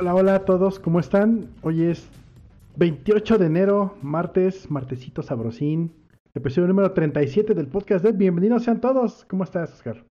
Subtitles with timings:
[0.00, 1.48] Hola, hola a todos, ¿cómo están?
[1.60, 2.08] Hoy es
[2.76, 5.92] 28 de enero, martes, martesito sabrosín,
[6.34, 9.24] episodio número 37 del podcast de Bienvenidos sean todos.
[9.24, 10.06] ¿Cómo estás, Oscar?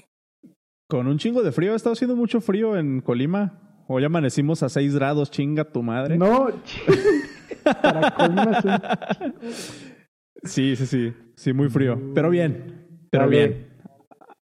[0.89, 3.85] Con un chingo de frío, ha estado haciendo mucho frío en Colima.
[3.87, 6.19] Hoy amanecimos a 6 grados, chinga tu madre.
[6.19, 6.49] No,
[7.81, 9.35] para Colima es un...
[10.43, 13.69] Sí, sí, sí, sí, muy frío, pero bien, pero bien.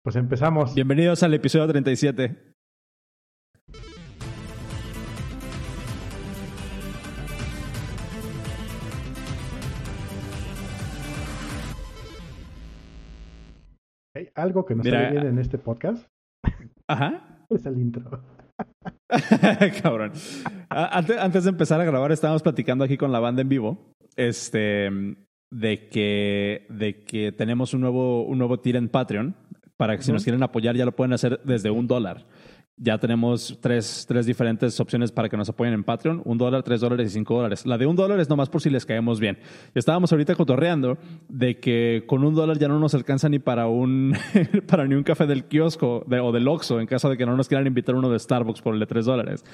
[0.05, 0.73] Pues empezamos.
[0.77, 2.52] Bienvenidos al episodio 37.
[14.23, 16.07] ¿Hay algo que no Mira, sale bien en este podcast?
[16.87, 17.29] Ajá.
[17.51, 18.23] Es el intro.
[19.83, 20.13] Cabrón.
[20.71, 23.93] Antes, antes de empezar a grabar, estábamos platicando aquí con la banda en vivo.
[24.17, 24.89] Este.
[25.51, 29.37] De que, de que tenemos un nuevo, un nuevo tier en Patreon.
[29.77, 32.25] Para que si nos quieren apoyar, ya lo pueden hacer desde un dólar.
[32.79, 36.81] Ya tenemos tres, tres diferentes opciones para que nos apoyen en Patreon: un dólar, tres
[36.81, 37.67] dólares y cinco dólares.
[37.67, 39.39] La de un dólar es nomás por si les caemos bien.
[39.75, 44.15] Estábamos ahorita cotorreando de que con un dólar ya no nos alcanza ni para un
[44.67, 47.47] para ni un café del kiosco o del Oxxo en caso de que no nos
[47.47, 49.45] quieran invitar uno de Starbucks por el de tres dólares.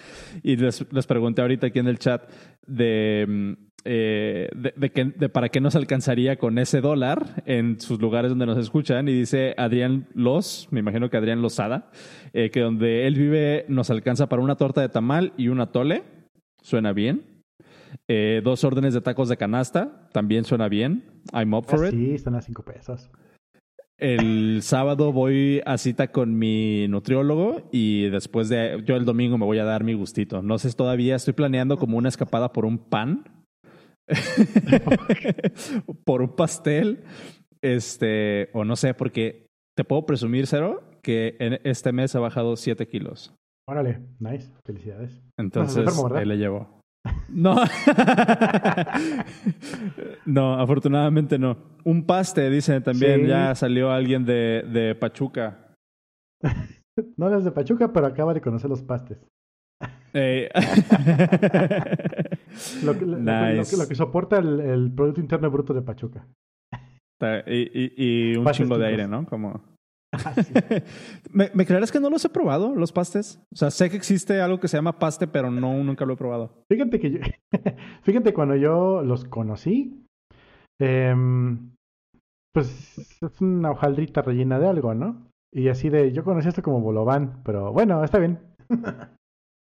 [0.42, 2.22] Y les, les pregunté ahorita aquí en el chat
[2.66, 7.80] de, mm, eh, de, de que- de para qué nos alcanzaría con ese dólar en
[7.80, 9.08] sus lugares donde nos escuchan.
[9.08, 11.90] Y dice Adrián Los, me imagino que Adrián Lozada,
[12.32, 16.02] eh, que donde él vive nos alcanza para una torta de tamal y un atole.
[16.62, 17.22] Suena bien.
[18.08, 21.04] Eh, dos órdenes de tacos de canasta, también suena bien.
[21.32, 21.94] I'm up for Ah, it.
[21.94, 23.10] sí, están a 5 pesos.
[23.96, 29.44] El sábado voy a cita con mi nutriólogo y después de yo el domingo me
[29.44, 30.40] voy a dar mi gustito.
[30.40, 33.24] No sé todavía, estoy planeando como una escapada por un pan,
[36.04, 37.04] por un pastel,
[37.62, 42.56] este, o no sé, porque te puedo presumir, Cero, que en este mes he bajado
[42.56, 43.34] 7 kilos.
[43.68, 44.50] Órale, nice.
[44.64, 45.22] Felicidades.
[45.36, 46.80] Entonces, ahí le llevo.
[47.28, 47.56] No.
[50.26, 51.56] no, afortunadamente no.
[51.84, 53.22] Un paste, dice también.
[53.22, 53.26] Sí.
[53.28, 55.74] Ya salió alguien de, de Pachuca.
[57.16, 59.18] No eres de Pachuca, pero acaba de conocer los pastes.
[60.12, 60.48] Eh,
[62.84, 66.26] Lo que, lo- que- lo que soporta el, el Producto Interno Bruto de Pachuca.
[67.46, 69.26] y, y- y un Pastes chingo de aire, ¿no?
[69.26, 69.62] Como...
[70.14, 70.52] Ah, sí.
[71.32, 73.40] ¿Me, ¿Me creerás que no los he probado, los pastes?
[73.52, 76.16] O sea, sé que existe algo que se llama paste, pero no, nunca lo he
[76.16, 76.62] probado.
[76.72, 77.18] Fíjate que yo,
[78.02, 80.04] fíjate cuando yo los conocí,
[80.80, 81.72] em,
[82.54, 85.26] pues es una hojaldrita rellena de algo, ¿no?
[85.54, 88.38] Y así de, yo conocí esto como bolobán, pero bueno, está bien,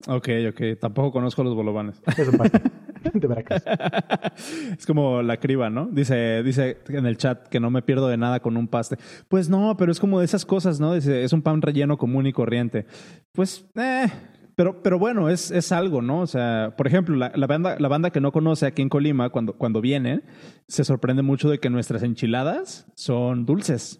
[0.07, 0.61] Ok, ok.
[0.79, 2.01] Tampoco conozco los bolovanes.
[2.17, 2.71] es un pastel
[3.13, 3.63] de Veracruz.
[4.77, 5.87] es como la criba, ¿no?
[5.87, 8.97] Dice, dice en el chat que no me pierdo de nada con un paste.
[9.27, 10.93] Pues no, pero es como de esas cosas, ¿no?
[10.93, 12.85] Dice, es un pan relleno común y corriente.
[13.31, 14.07] Pues, eh,
[14.55, 16.19] pero, pero bueno, es, es algo, ¿no?
[16.19, 19.29] O sea, por ejemplo, la, la banda, la banda que no conoce aquí en Colima,
[19.29, 20.21] cuando, cuando viene,
[20.67, 23.99] se sorprende mucho de que nuestras enchiladas son dulces.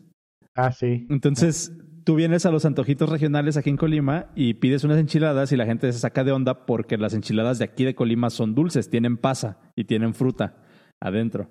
[0.56, 1.08] Ah, sí.
[1.10, 1.72] Entonces,
[2.04, 5.66] tú vienes a los antojitos regionales aquí en Colima y pides unas enchiladas y la
[5.66, 9.18] gente se saca de onda porque las enchiladas de aquí de Colima son dulces, tienen
[9.18, 10.56] pasa y tienen fruta
[11.02, 11.50] adentro.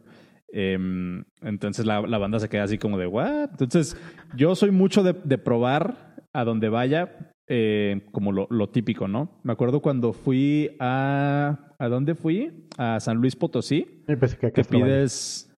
[0.55, 3.51] Em, entonces la, la banda se queda así como de, ¿what?
[3.53, 3.97] Entonces,
[4.37, 9.41] yo soy mucho de, de probar a donde vaya, eh, como lo, lo típico, ¿no?
[9.45, 11.69] Me acuerdo cuando fui a...
[11.79, 12.69] ¿A dónde fui?
[12.79, 14.85] A San Luis Potosí, Yo pensé que acá Valle.
[14.85, 15.53] pides...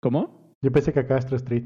[0.00, 0.54] ¿Cómo?
[0.62, 1.64] Yo pensé que acá Castro Street.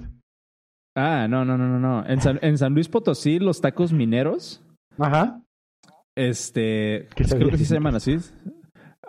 [0.94, 2.06] Ah, no, no, no, no, no.
[2.06, 4.62] En San, en San Luis Potosí, los tacos mineros,
[4.98, 5.40] Ajá.
[6.16, 8.18] este, ¿Qué pues creo que sí se llaman así.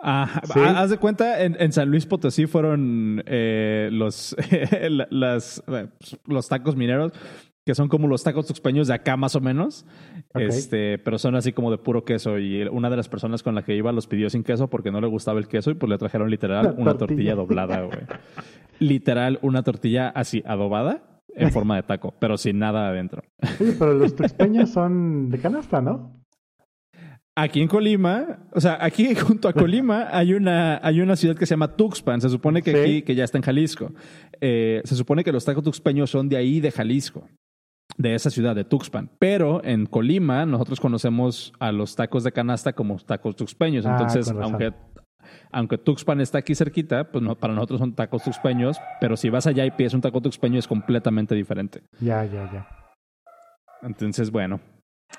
[0.02, 0.60] Ah, Sí.
[0.62, 4.36] ah, haz de cuenta, en, en San Luis Potosí fueron eh, los,
[4.90, 5.88] la- las, eh,
[6.26, 7.12] los tacos mineros,
[7.66, 9.86] que son como los tacos tuxpeños de acá más o menos,
[10.34, 12.38] este, pero son así como de puro queso.
[12.38, 15.00] Y una de las personas con la que iba los pidió sin queso porque no
[15.00, 16.98] le gustaba el queso y pues le trajeron literal Una una tortilla.
[16.98, 17.98] tortilla doblada, güey.
[18.80, 21.02] Literal, una tortilla así adobada
[21.36, 23.22] en forma de taco, pero sin nada adentro.
[23.60, 26.20] Oye, pero los tuxpeños son de canasta, ¿no?
[27.36, 31.46] Aquí en Colima, o sea, aquí junto a Colima hay una, hay una ciudad que
[31.46, 32.20] se llama Tuxpan.
[32.20, 32.78] Se supone que Sí.
[32.78, 33.92] aquí, que ya está en Jalisco.
[34.40, 37.26] Eh, se supone que los tacos tuxpeños son de ahí, de Jalisco,
[37.98, 39.10] de esa ciudad, de Tuxpan.
[39.18, 43.84] Pero en Colima nosotros conocemos a los tacos de canasta como tacos tuxpeños.
[43.84, 44.72] Ah, Entonces, aunque,
[45.52, 48.78] aunque Tuxpan está aquí cerquita, pues no, para nosotros son tacos tuxpeños.
[49.00, 51.82] Pero si vas allá y pides un taco tuxpeño es completamente diferente.
[52.00, 52.66] Ya, ya, ya.
[53.82, 54.60] Entonces, bueno.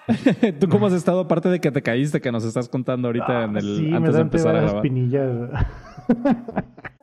[0.59, 3.43] ¿Tú cómo has estado aparte de que te caíste que nos estás contando ahorita Ah,
[3.45, 4.83] en el sí, me antes de dan empezar a grabar?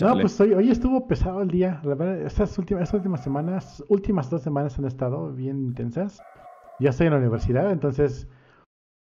[0.00, 1.80] No, pues hoy, hoy estuvo pesado el día.
[1.84, 6.20] La verdad, estas últimas, estas últimas semanas, últimas dos semanas han estado bien intensas.
[6.80, 8.28] Ya estoy en la universidad, entonces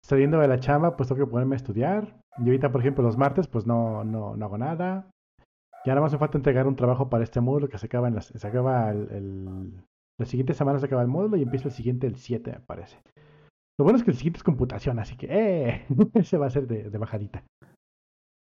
[0.04, 2.19] saliendo de la chamba, pues tengo que ponerme a estudiar.
[2.42, 5.12] Y ahorita, por ejemplo, los martes, pues no, no, no hago nada.
[5.86, 8.16] Ya nada más me falta entregar un trabajo para este módulo que se acaba en
[8.16, 9.72] las, se acaba el, el,
[10.20, 12.98] la siguiente semana se acaba el módulo y empieza el siguiente el 7, me parece.
[13.78, 15.86] Lo bueno es que el siguiente es computación, así que ¡eh!
[16.14, 17.44] ese va a ser de, de bajadita.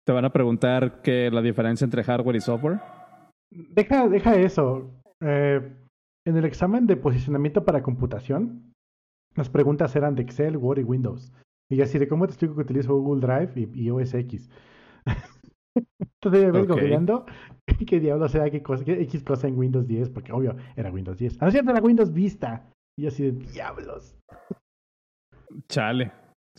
[0.06, 2.80] ¿Te van a preguntar qué la diferencia entre hardware y software?
[3.50, 4.90] Deja, deja eso.
[5.22, 5.72] Eh,
[6.26, 8.74] en el examen de posicionamiento para computación,
[9.34, 11.32] las preguntas eran de Excel, Word y Windows.
[11.70, 14.48] Y así de cómo te explico que utilizo Google Drive y, y OS X.
[16.22, 16.82] Entonces yo vengo Ok.
[16.82, 17.26] viendo
[17.86, 21.18] qué diablos sea qué, cosa, qué X cosa en Windows 10, porque obvio era Windows
[21.18, 21.34] 10.
[21.34, 22.70] Ah, no es cierto, era Windows Vista.
[22.96, 24.16] Y así de diablos.
[25.68, 26.12] Chale.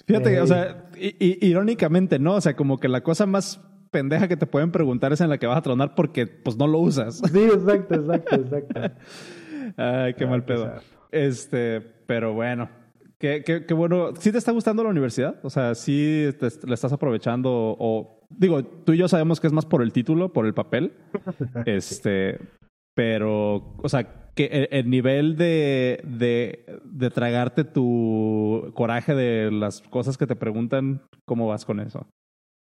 [0.05, 0.37] Fíjate, Ey.
[0.39, 2.35] o sea, irónicamente, ¿no?
[2.35, 3.61] O sea, como que la cosa más
[3.91, 6.67] pendeja que te pueden preguntar es en la que vas a tronar porque pues no
[6.67, 7.19] lo usas.
[7.31, 8.81] Sí, exacto, exacto, exacto.
[9.77, 10.73] Ay, qué Ah, mal pedo.
[11.11, 12.69] Este, pero bueno.
[13.17, 14.15] Qué, qué, qué bueno.
[14.19, 15.39] ¿Sí te está gustando la universidad?
[15.43, 17.49] O sea, ¿sí te, la estás aprovechando?
[17.79, 20.93] O, digo, tú y yo sabemos que es más por el título, por el papel.
[21.65, 22.39] Este,
[22.93, 29.81] pero, o sea, que el, el nivel de, de, de tragarte tu coraje de las
[29.81, 32.07] cosas que te preguntan, ¿cómo vas con eso?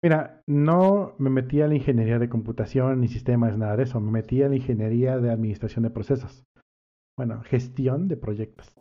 [0.05, 4.01] Mira, no me metí a la ingeniería de computación ni sistemas, nada de eso.
[4.01, 6.45] Me metí a la ingeniería de administración de procesos.
[7.17, 8.75] Bueno, gestión de proyectos,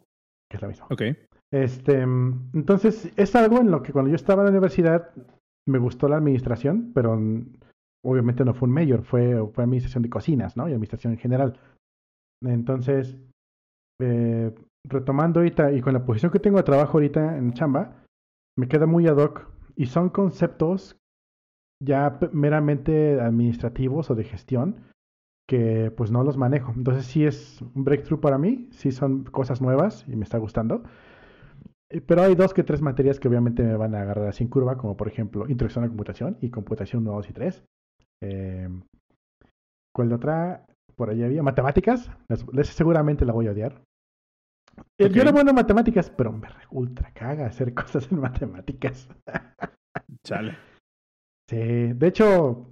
[0.49, 0.87] que es lo mismo.
[0.89, 1.03] Ok.
[1.51, 5.09] Este, entonces, es algo en lo que cuando yo estaba en la universidad
[5.67, 7.19] me gustó la administración, pero
[8.03, 10.67] obviamente no fue un mayor, fue, fue administración de cocinas, ¿no?
[10.67, 11.59] Y administración en general.
[12.43, 13.17] Entonces,
[14.01, 14.53] eh,
[14.87, 18.03] retomando ahorita y con la posición que tengo de trabajo ahorita en chamba,
[18.57, 20.97] me queda muy ad hoc y son conceptos
[21.83, 24.75] ya meramente administrativos o de gestión
[25.47, 26.71] que pues no los manejo.
[26.75, 30.83] Entonces sí es un breakthrough para mí, sí son cosas nuevas y me está gustando.
[31.91, 34.49] Eh, Pero hay dos que tres materias que obviamente me van a agarrar así en
[34.49, 37.63] curva, como por ejemplo Introducción a la Computación y Computación 1, 2 y 3.
[38.23, 38.69] Eh,
[39.93, 40.65] ¿Cuál de otra?
[40.95, 41.43] Por ahí había.
[41.43, 42.09] Matemáticas.
[42.63, 43.81] seguramente la voy a odiar.
[44.99, 45.09] Eh.
[45.09, 49.09] Yo era bueno en matemáticas, pero me re- ultra caga hacer cosas en matemáticas.
[50.25, 50.55] Chale.
[51.49, 52.67] Sí, de hecho,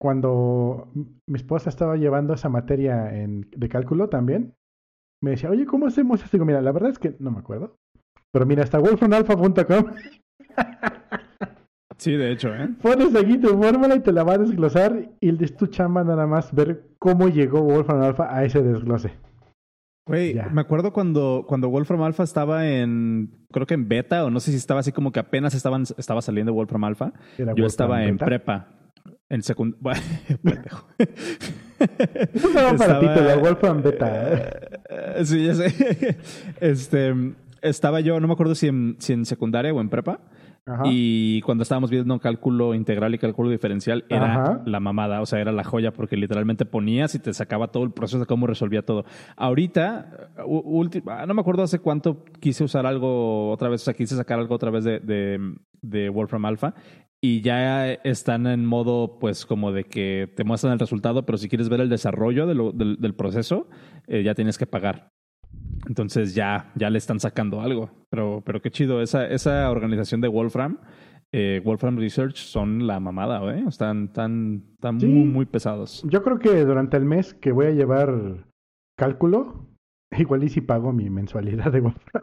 [0.00, 4.54] cuando mi esposa estaba llevando esa materia en, de cálculo también,
[5.22, 6.36] me decía, oye, ¿cómo hacemos esto?
[6.38, 7.76] Digo, mira, la verdad es que no me acuerdo.
[8.32, 9.84] Pero mira, hasta wolframalpha.com
[11.98, 12.68] Sí, de hecho, ¿eh?
[12.80, 16.26] pones aquí tu fórmula y te la va a desglosar y es tu chamba nada
[16.26, 19.12] más ver cómo llegó Wolfram Alpha a ese desglose.
[20.06, 24.40] Güey, me acuerdo cuando, cuando Wolfram Alpha estaba en, creo que en beta, o no
[24.40, 27.12] sé si estaba así como que apenas estaban, estaba saliendo Wolfram Alpha.
[27.36, 28.24] Yo Wolfram estaba en Beta.
[28.24, 28.68] prepa.
[29.28, 30.02] En secundaria.
[30.42, 30.86] pendejo.
[32.32, 34.32] Es un aparatito, la Wolfram Beta.
[34.88, 36.18] Eh, sí, ya sé.
[36.60, 37.14] Este,
[37.62, 40.20] estaba yo, no me acuerdo si en, si en secundaria o en prepa.
[40.66, 40.82] Ajá.
[40.86, 44.62] Y cuando estábamos viendo cálculo integral y cálculo diferencial, era Ajá.
[44.66, 47.92] la mamada, o sea, era la joya, porque literalmente ponías y te sacaba todo el
[47.92, 49.04] proceso de cómo resolvía todo.
[49.36, 50.30] Ahorita,
[51.06, 54.38] ah, no me acuerdo hace cuánto quise usar algo otra vez, o sea, quise sacar
[54.38, 56.74] algo otra vez de, de, de Wolfram Alpha.
[57.22, 61.48] Y ya están en modo, pues, como de que te muestran el resultado, pero si
[61.48, 63.68] quieres ver el desarrollo de lo- del, del proceso,
[64.06, 65.10] eh, ya tienes que pagar.
[65.88, 67.90] Entonces ya, ya le están sacando algo.
[68.10, 69.00] Pero, pero qué chido.
[69.02, 70.78] Esa, esa organización de Wolfram,
[71.32, 73.64] eh, Wolfram Research, son la mamada, ¿eh?
[73.68, 75.06] Están tan, tan Sí.
[75.06, 76.02] muy, muy pesados.
[76.08, 78.46] Yo creo que durante el mes que voy a llevar
[78.98, 79.66] cálculo,
[80.18, 82.22] igual y si pago mi mensualidad de Wolfram.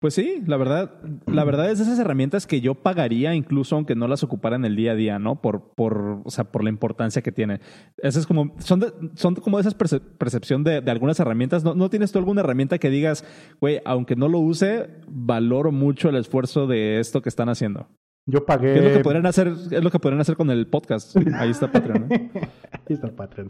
[0.00, 0.92] Pues sí, la verdad,
[1.26, 4.64] la verdad es de esas herramientas que yo pagaría incluso aunque no las ocupara en
[4.64, 5.42] el día a día, ¿no?
[5.42, 7.60] Por, por, o sea, por la importancia que tienen.
[7.98, 11.64] Esas es como, son, de- son como de esas perce- percepción de, de algunas herramientas.
[11.64, 13.26] ¿No, ¿No tienes tú alguna herramienta que digas,
[13.60, 17.86] güey, aunque no lo use, valoro mucho el esfuerzo de esto que están haciendo?
[18.24, 18.72] Yo pagué.
[18.72, 19.48] ¿Qué es lo que podrían hacer?
[19.48, 21.14] Es lo que podrían hacer con el podcast.
[21.34, 22.08] Ahí está Patreon.
[22.08, 22.14] ¿no?
[22.72, 23.48] Ahí está Patreon.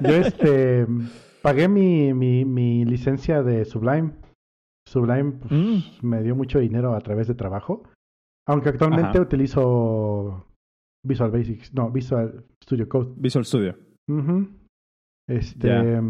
[0.00, 0.86] Yo este
[1.42, 4.12] pagué mi, mi, mi licencia de Sublime.
[4.86, 6.06] Sublime pues, Mm.
[6.06, 7.82] me dio mucho dinero a través de trabajo.
[8.48, 9.20] Aunque actualmente Ajá.
[9.22, 10.46] utilizo
[11.04, 13.12] Visual Basics, no, Visual Studio Code.
[13.16, 13.76] Visual Studio.
[15.28, 16.00] Este,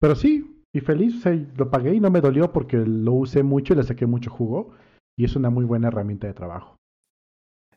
[0.00, 3.42] pero sí, y feliz, o sea, lo pagué y no me dolió porque lo usé
[3.42, 4.70] mucho y le saqué mucho jugo
[5.18, 6.76] y es una muy buena herramienta de trabajo.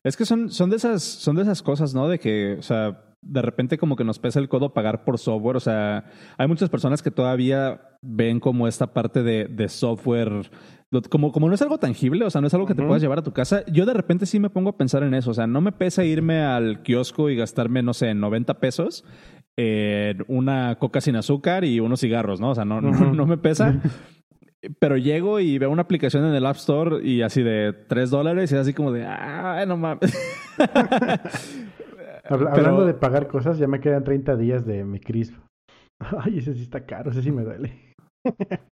[0.03, 2.07] Es que son, son de esas, son de esas cosas, ¿no?
[2.07, 5.55] De que, o sea, de repente como que nos pesa el codo pagar por software.
[5.57, 6.05] O sea,
[6.37, 10.49] hay muchas personas que todavía ven como esta parte de, de software,
[11.09, 13.19] como, como no es algo tangible, o sea, no es algo que te puedas llevar
[13.19, 13.63] a tu casa.
[13.67, 15.31] Yo de repente sí me pongo a pensar en eso.
[15.31, 19.05] O sea, no me pesa irme al kiosco y gastarme, no sé, 90 pesos
[19.57, 22.49] en una coca sin azúcar y unos cigarros, ¿no?
[22.51, 23.13] O sea, no, no, Ujú.
[23.13, 23.79] no me pesa.
[24.79, 28.51] pero llego y veo una aplicación en el App Store y así de 3 dólares
[28.51, 30.17] y así como de, ah, no mames.
[32.31, 35.35] Hablando de pagar cosas, ya me quedan 30 días de mi crisp.
[36.23, 37.93] Ay, ese sí está caro, ese sí me duele.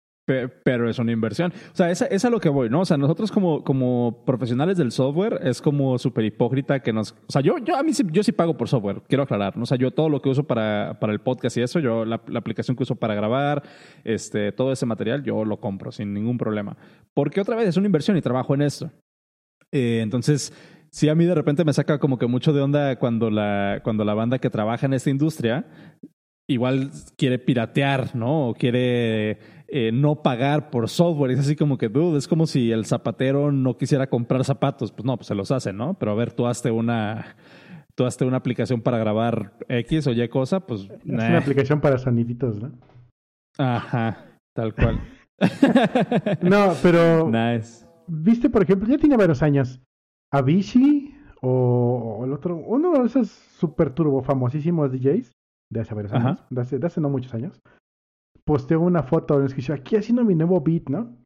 [0.64, 1.52] pero es una inversión.
[1.72, 2.80] O sea, es, es a lo que voy, ¿no?
[2.80, 7.12] O sea, nosotros como, como profesionales del software es como súper hipócrita que nos...
[7.12, 9.56] O sea, yo, yo a mí sí, yo sí pago por software, quiero aclarar.
[9.56, 9.64] ¿no?
[9.64, 12.22] O sea, yo todo lo que uso para, para el podcast y eso, yo la,
[12.34, 13.62] aplicación que uso para grabar,
[14.04, 16.76] este, todo ese material, yo lo compro sin ningún problema.
[17.14, 18.90] Porque otra vez es una inversión y trabajo en esto.
[19.72, 20.52] Eh, entonces,
[20.92, 24.04] sí a mí de repente me saca como que mucho de onda cuando la, cuando
[24.04, 25.66] la banda que trabaja en esta industria
[26.46, 28.48] igual quiere piratear, ¿no?
[28.48, 31.32] O quiere eh, no pagar por software.
[31.32, 34.92] Es así como que, dude, es como si el zapatero no quisiera comprar zapatos.
[34.92, 35.94] Pues no, pues se los hace, ¿no?
[35.94, 37.36] Pero a ver, tú hazte una,
[37.94, 40.82] tú hazte una aplicación para grabar X o Y cosa, pues...
[40.82, 42.72] Es una aplicación para soniditos, ¿no?
[43.58, 45.00] Ajá, tal cual.
[46.42, 47.28] no, pero...
[47.28, 47.86] Nice.
[48.06, 49.80] Viste, por ejemplo, ya tiene varios años.
[50.32, 55.32] Avicii o, o el otro, uno de esos super turbo famosísimos DJs
[55.70, 57.60] de hace varios años, de hace, de hace, no muchos años,
[58.44, 61.16] posteó una foto que dice, aquí haciendo mi nuevo beat, ¿no?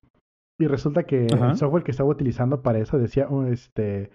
[0.59, 4.11] Y resulta que el software que estaba utilizando para eso decía, oh, este,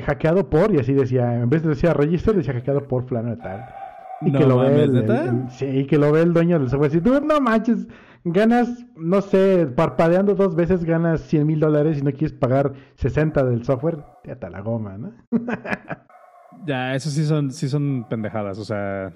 [0.00, 3.36] hackeado por, y así decía, en vez de decir register, decía hackeado por fulano de
[3.36, 3.74] tal.
[4.22, 6.94] Y que lo ve el, sí, que lo ve el dueño del software.
[6.94, 7.86] Y tú, no manches,
[8.24, 13.44] ganas, no sé, parpadeando dos veces ganas 100 mil dólares y no quieres pagar 60
[13.44, 15.12] del software, te ata la goma, ¿no?
[16.66, 19.12] ya, eso sí son, sí son pendejadas, o sea,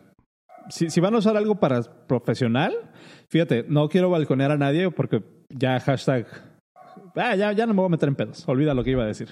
[0.69, 2.73] si, si, van a usar algo para profesional,
[3.29, 6.27] fíjate, no quiero balconear a nadie porque ya hashtag...
[7.17, 8.49] Ah, ya, ya no me voy a meter en pedos.
[8.49, 9.29] Olvida lo que iba a decir.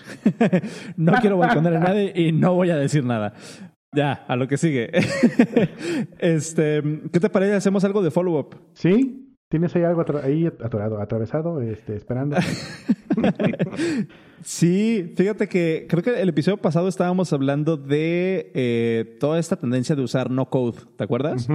[0.96, 3.34] no quiero balconear a nadie y no voy a decir nada.
[3.94, 4.90] Ya, a lo que sigue.
[6.18, 6.82] este,
[7.12, 7.54] ¿Qué te parece?
[7.54, 8.56] ¿Hacemos algo de follow-up?
[8.72, 9.36] Sí.
[9.50, 12.38] ¿Tienes ahí algo ahí atorado, atravesado, este, esperando?
[14.42, 19.94] sí, fíjate que creo que el episodio pasado estábamos hablando de eh, toda esta tendencia
[19.94, 21.46] de usar no code, ¿te acuerdas?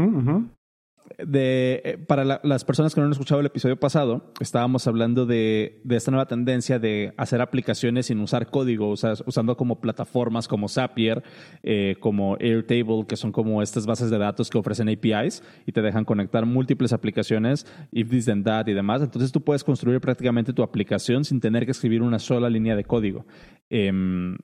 [1.17, 5.81] De, eh, para las personas que no han escuchado el episodio pasado, estábamos hablando de,
[5.89, 11.23] esta nueva tendencia de hacer aplicaciones sin usar código, usando como plataformas como Zapier,
[11.63, 15.81] eh, como Airtable, que son como estas bases de datos que ofrecen APIs y te
[15.81, 19.01] dejan conectar múltiples aplicaciones, if this then that y demás.
[19.01, 22.83] Entonces tú puedes construir prácticamente tu aplicación sin tener que escribir una sola línea de
[22.83, 23.25] código.
[23.69, 24.37] Em,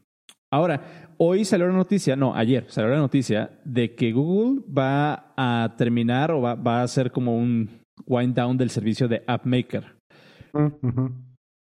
[0.53, 5.73] Ahora, hoy salió la noticia, no, ayer salió la noticia de que Google va a
[5.79, 9.95] terminar o va, va a hacer como un wind down del servicio de AppMaker.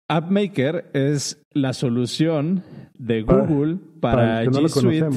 [0.09, 2.63] AppMaker es la solución
[2.97, 5.07] de Google para, G Suite.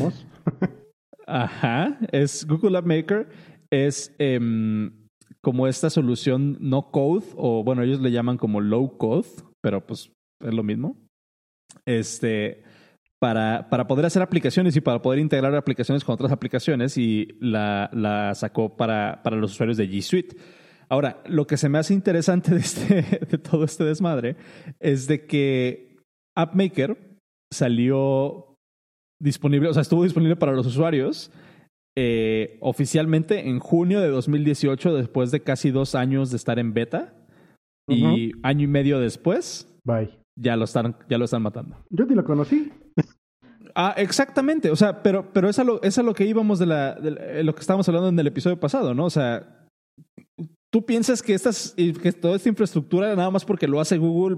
[1.26, 3.30] Ajá, es Google AppMaker
[3.70, 4.92] es em,
[5.42, 9.26] como esta solución no code o bueno ellos le llaman como low code,
[9.62, 10.12] pero pues
[10.44, 10.98] es lo mismo.
[11.86, 12.62] Este
[13.18, 17.90] para, para poder hacer aplicaciones y para poder integrar aplicaciones con otras aplicaciones y la,
[17.92, 20.36] la sacó para, para los usuarios de G Suite.
[20.88, 24.36] Ahora, lo que se me hace interesante de, este, de todo este desmadre
[24.80, 25.96] es de que
[26.36, 27.18] AppMaker
[27.52, 28.56] salió
[29.20, 31.30] disponible, o sea, estuvo disponible para los usuarios
[31.96, 37.14] eh, oficialmente en junio de 2018, después de casi dos años de estar en beta.
[37.86, 40.18] Y año y medio después, Bye.
[40.36, 41.76] Ya lo están, ya lo están matando.
[41.90, 42.72] Yo ni lo conocí.
[43.74, 44.70] Ah, exactamente.
[44.70, 47.42] O sea, pero, pero es, a lo, es a lo que íbamos de, la, de
[47.42, 49.06] lo que estábamos hablando en el episodio pasado, ¿no?
[49.06, 49.66] O sea,
[50.70, 54.36] tú piensas que, estas, que toda esta infraestructura, nada más porque lo hace Google,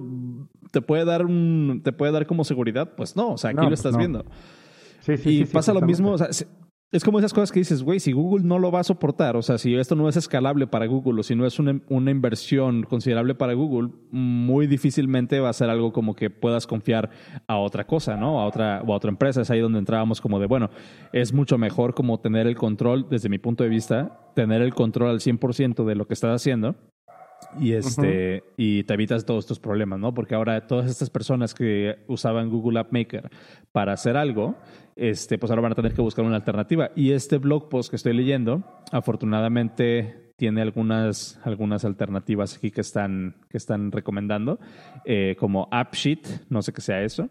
[0.71, 2.95] te puede dar un, te puede dar como seguridad.
[2.97, 4.25] Pues no, o sea, aquí lo pues estás viendo.
[5.01, 6.29] Sí, sí, y pasa lo mismo, o sea,
[6.93, 9.43] es como esas cosas que dices, güey, si Google no lo va a soportar, o
[9.43, 12.85] sea, si esto no es escalable para Google o si no es una, una, inversión
[12.85, 17.11] considerable para Google, muy difícilmente va a ser algo como que puedas confiar
[17.49, 18.41] a otra cosa, ¿no?
[18.41, 19.43] A otra, o a otra empresa.
[19.43, 20.71] Es ahí donde entrábamos como de, bueno,
[21.13, 25.11] es mucho mejor como tener el control, desde mi punto de vista, tener el control
[25.11, 26.77] al 100% de lo que estás haciendo
[27.59, 30.15] y este y te evitas todos estos problemas, ¿no?
[30.15, 33.31] Porque ahora todas estas personas que usaban Google App Maker
[33.73, 34.57] para hacer algo,
[34.97, 36.91] este, pues ahora van a tener que buscar una alternativa.
[36.97, 38.63] Y este blog post que estoy leyendo,
[38.93, 44.59] afortunadamente tiene algunas, algunas alternativas aquí que están, que están recomendando,
[45.05, 47.29] eh, como AppSheet, no sé qué sea eso.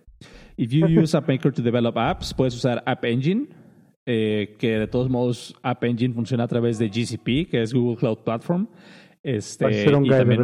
[0.57, 3.47] If you use App Maker to develop apps, puedes usar App Engine,
[4.07, 7.97] eh, que de todos modos App Engine funciona a través de GCP, que es Google
[7.97, 8.67] Cloud Platform.
[9.25, 10.43] Este, y también,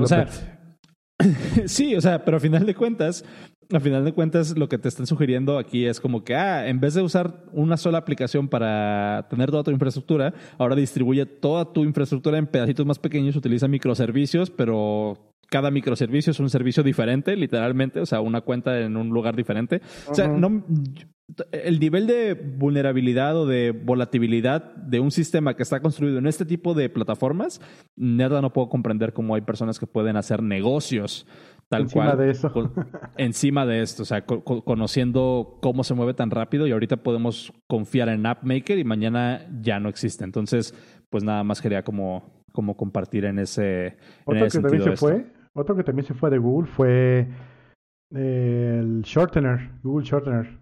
[1.65, 3.23] sí, o sea, pero a final de cuentas,
[3.71, 6.79] a final de cuentas, lo que te están sugiriendo aquí es como que, ah, en
[6.79, 11.83] vez de usar una sola aplicación para tener toda tu infraestructura, ahora distribuye toda tu
[11.83, 17.99] infraestructura en pedacitos más pequeños, utiliza microservicios, pero cada microservicio es un servicio diferente, literalmente,
[17.99, 19.81] o sea, una cuenta en un lugar diferente.
[20.07, 20.65] O sea, no,
[21.51, 26.45] el nivel de vulnerabilidad o de volatilidad de un sistema que está construido en este
[26.45, 27.61] tipo de plataformas,
[27.95, 31.25] nada no puedo comprender cómo hay personas que pueden hacer negocios
[31.69, 32.17] tal encima cual.
[32.17, 32.51] de eso.
[32.51, 32.73] con-
[33.17, 36.97] encima de esto, o sea, co- co- conociendo cómo se mueve tan rápido y ahorita
[36.97, 40.25] podemos confiar en AppMaker y mañana ya no existe.
[40.25, 40.73] Entonces,
[41.09, 43.95] pues nada más quería como, como compartir en ese, en
[44.25, 45.07] Otro ese que también sentido se esto.
[45.07, 47.27] fue, otro que también se fue de Google fue
[48.13, 50.59] eh, el Shortener, Google Shortener.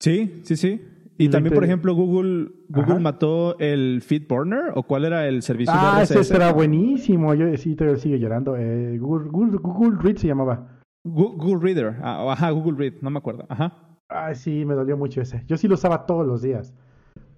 [0.00, 0.80] Sí, sí, sí.
[1.16, 2.98] Y también, por ejemplo, Google, Google Ajá.
[2.98, 6.34] mató el Feedburner o cuál era el servicio Ah, de ese RSS.
[6.34, 7.32] era buenísimo.
[7.34, 8.56] Yo sí todavía sigue llorando.
[8.56, 10.80] Eh, Google, Google, Google Read se llamaba.
[11.06, 11.96] Google Reader.
[12.02, 13.46] Ah, ajá, Google Read, no me acuerdo.
[13.48, 13.96] Ajá.
[14.08, 15.44] Ay, sí, me dolió mucho ese.
[15.46, 16.74] Yo sí lo usaba todos los días.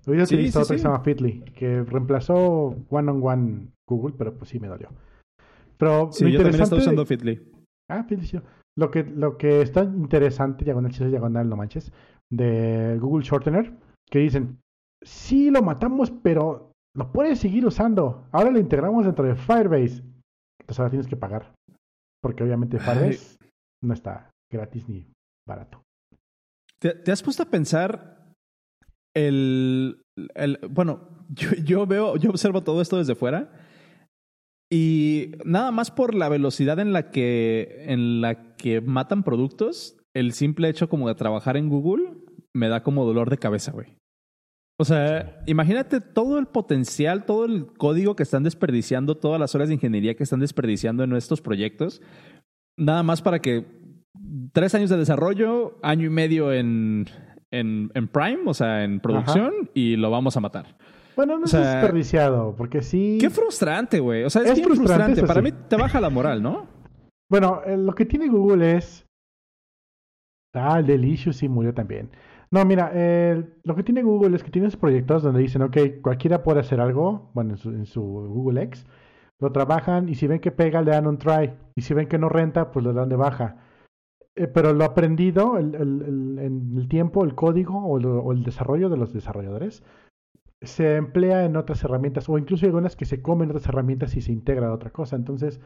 [0.06, 4.14] Hoy Sí, utilizo sí, otro que se llama Fitly, que reemplazó One on One Google,
[4.16, 4.88] pero pues sí me dolió.
[5.76, 7.52] Pero Sí, lo yo también estoy interesante- usando Fitly.
[7.90, 8.40] Ah, Fitly.
[8.78, 11.92] Lo que, lo que está interesante, diagonal, chile, diagonal, no manches,
[12.30, 13.72] de Google Shortener,
[14.10, 14.58] que dicen,
[15.02, 18.26] sí lo matamos, pero lo puedes seguir usando.
[18.32, 20.02] Ahora lo integramos dentro de Firebase.
[20.60, 21.54] Entonces ahora tienes que pagar.
[22.22, 22.84] Porque obviamente Ay.
[22.84, 23.38] Firebase
[23.82, 25.06] no está gratis ni
[25.48, 25.82] barato.
[26.78, 28.34] ¿Te, te has puesto a pensar
[29.14, 30.02] el,
[30.34, 33.65] el bueno, yo, yo veo, yo observo todo esto desde fuera
[34.70, 40.32] y nada más por la velocidad en la que en la que matan productos, el
[40.32, 42.14] simple hecho como de trabajar en Google
[42.54, 43.96] me da como dolor de cabeza, güey.
[44.78, 49.68] O sea, imagínate todo el potencial, todo el código que están desperdiciando, todas las horas
[49.68, 52.02] de ingeniería que están desperdiciando en estos proyectos,
[52.78, 53.64] nada más para que
[54.52, 57.06] tres años de desarrollo, año y medio en,
[57.50, 60.76] en, en Prime, o sea, en producción, y lo vamos a matar.
[61.16, 63.16] Bueno, no O sea, es desperdiciado, porque sí.
[63.20, 64.24] Qué frustrante, güey.
[64.24, 66.66] O sea, es, Es bien frustrante, Para mí te baja la moral, ¿no?
[67.30, 69.04] Bueno, eh, lo que tiene Google es.
[70.54, 72.10] Ah, el Delicious sí murió también.
[72.50, 76.42] No, mira, eh, lo que tiene Google es que tienes proyectos donde dicen, ok, cualquiera
[76.42, 78.86] puede hacer algo, bueno, en su, en su Google X,
[79.40, 81.52] lo trabajan y si ven que pega, le dan un try.
[81.74, 83.56] Y si ven que no renta, pues le dan de baja.
[84.36, 88.32] Eh, pero lo aprendido el, el- el- en el tiempo, el código o, lo- o
[88.32, 89.82] el desarrollo de los desarrolladores
[90.62, 94.20] se emplea en otras herramientas o incluso hay algunas que se comen otras herramientas y
[94.22, 95.16] se integra a otra cosa.
[95.16, 95.60] Entonces,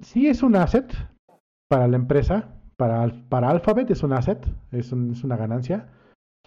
[0.00, 0.92] sí es un asset
[1.68, 5.88] para la empresa, para, para Alphabet es un asset, es, un- es una ganancia.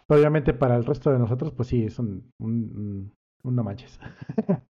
[0.08, 3.12] Pero obviamente para el resto de nosotros, pues sí, es un, un,
[3.44, 4.00] un- no manches.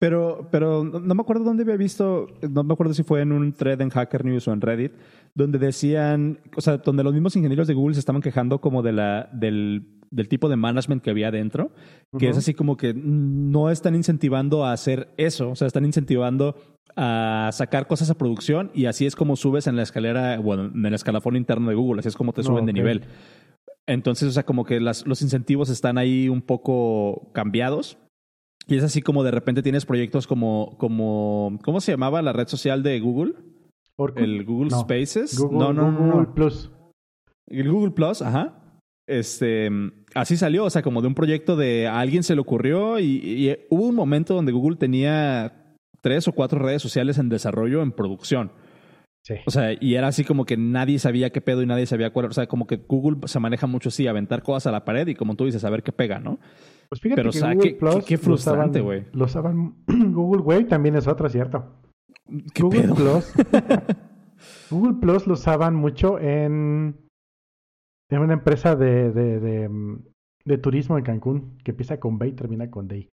[0.00, 3.52] Pero, pero no me acuerdo dónde había visto, no me acuerdo si fue en un
[3.54, 4.92] thread en Hacker News o en Reddit,
[5.34, 8.92] donde decían, o sea, donde los mismos ingenieros de Google se estaban quejando como de
[8.92, 11.72] la, del, del tipo de management que había dentro,
[12.18, 16.56] que es así como que no están incentivando a hacer eso, o sea, están incentivando
[16.96, 20.86] a sacar cosas a producción y así es como subes en la escalera, bueno, en
[20.86, 23.02] el escalafón interno de Google, así es como te No, suben de nivel.
[23.86, 27.98] Entonces, o sea, como que las, los incentivos están ahí un poco cambiados.
[28.66, 32.48] Y es así como de repente tienes proyectos como, como ¿cómo se llamaba la red
[32.48, 33.34] social de Google?
[33.98, 34.22] Orkut.
[34.22, 34.80] El Google No.
[34.80, 35.38] Spaces.
[35.38, 36.12] Google, no, no, no, no.
[36.12, 36.70] Google Plus.
[37.46, 38.63] El Google Plus, ajá.
[39.06, 39.70] Este,
[40.14, 43.04] así salió, o sea, como de un proyecto de a alguien se le ocurrió y,
[43.22, 47.92] y hubo un momento donde Google tenía tres o cuatro redes sociales en desarrollo, en
[47.92, 48.52] producción.
[49.26, 49.34] Sí.
[49.46, 52.26] O sea, y era así como que nadie sabía qué pedo y nadie sabía cuál.
[52.26, 55.14] O sea, como que Google se maneja mucho así, aventar cosas a la pared y
[55.14, 56.38] como tú dices, a ver qué pega, ¿no?
[56.90, 59.04] Pues fíjate Pero, que o sea, Google qué- Plus qué- frustrante, güey.
[59.12, 59.26] Lo
[59.86, 61.80] Google Wave también es otra, ¿cierto?
[62.52, 62.94] ¿Qué Google pedo?
[62.94, 63.32] Plus.
[64.70, 66.96] Google Plus lo usaban mucho en,
[68.10, 69.98] en una empresa de, de, de, mm,
[70.44, 73.08] de turismo en Cancún que empieza con B y termina con Day.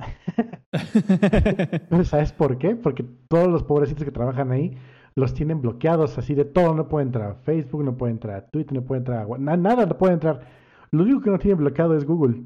[2.04, 2.76] ¿Sabes por qué?
[2.76, 4.76] Porque todos los pobrecitos que trabajan ahí
[5.16, 6.74] los tienen bloqueados, así de todo.
[6.74, 9.56] No puede entrar a Facebook, no puede entrar a Twitter, no puede entrar a na-
[9.56, 10.46] nada, no puede entrar.
[10.92, 12.44] Lo único que no tiene bloqueado es Google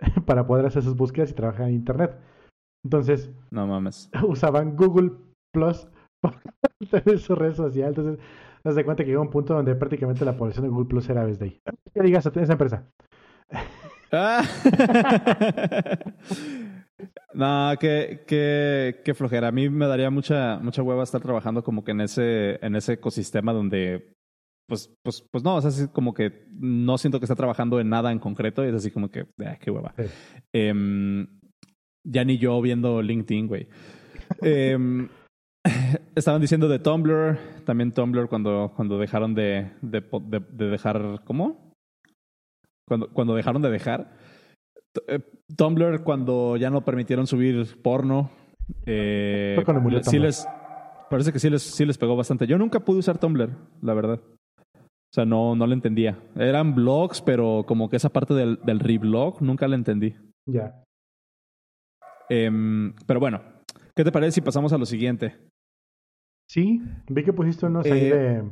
[0.26, 2.16] para poder hacer sus búsquedas y trabajar en Internet.
[2.84, 4.10] Entonces, no mames.
[4.28, 5.12] usaban Google
[5.52, 5.88] Plus
[6.22, 6.40] para
[6.90, 7.88] tener su red social.
[7.88, 8.18] Entonces,
[8.64, 11.60] das cuenta que llegó un punto donde prácticamente la población de Google Plus era ahí.
[11.94, 12.86] ¿Qué digas a esa empresa?
[14.12, 14.42] Ah.
[17.34, 19.48] no, qué, qué, qué flojera.
[19.48, 22.94] A mí me daría mucha, mucha hueva estar trabajando como que en ese, en ese
[22.94, 24.14] ecosistema donde,
[24.66, 27.88] pues, pues, pues no, o sea, así como que no siento que esté trabajando en
[27.88, 29.94] nada en concreto y es así como que, ah, qué hueva.
[29.96, 30.04] Sí.
[30.52, 31.26] Em,
[32.04, 33.68] ya ni yo viendo LinkedIn, güey.
[34.42, 35.08] Em,
[36.14, 41.72] estaban diciendo de Tumblr, también Tumblr cuando, cuando dejaron de, de, de, de dejar, ¿cómo?
[42.88, 44.16] Cuando, cuando dejaron de dejar.
[45.06, 45.20] Eh,
[45.56, 48.30] Tumblr cuando ya no permitieron subir porno.
[48.86, 50.26] Eh, Fue cuando murió sí Tumblr.
[50.26, 50.46] les,
[51.08, 52.46] parece que sí les, sí les pegó bastante.
[52.46, 53.50] Yo nunca pude usar Tumblr,
[53.82, 54.20] la verdad.
[54.22, 56.18] O sea, no, no lo entendía.
[56.36, 60.14] Eran blogs, pero como que esa parte del, del reblog nunca la entendí.
[60.46, 60.82] Ya.
[62.28, 63.42] Em, pero bueno,
[63.96, 65.36] ¿qué te parece si pasamos a lo siguiente?
[66.52, 68.42] Sí, vi que pusiste unos ahí Eh,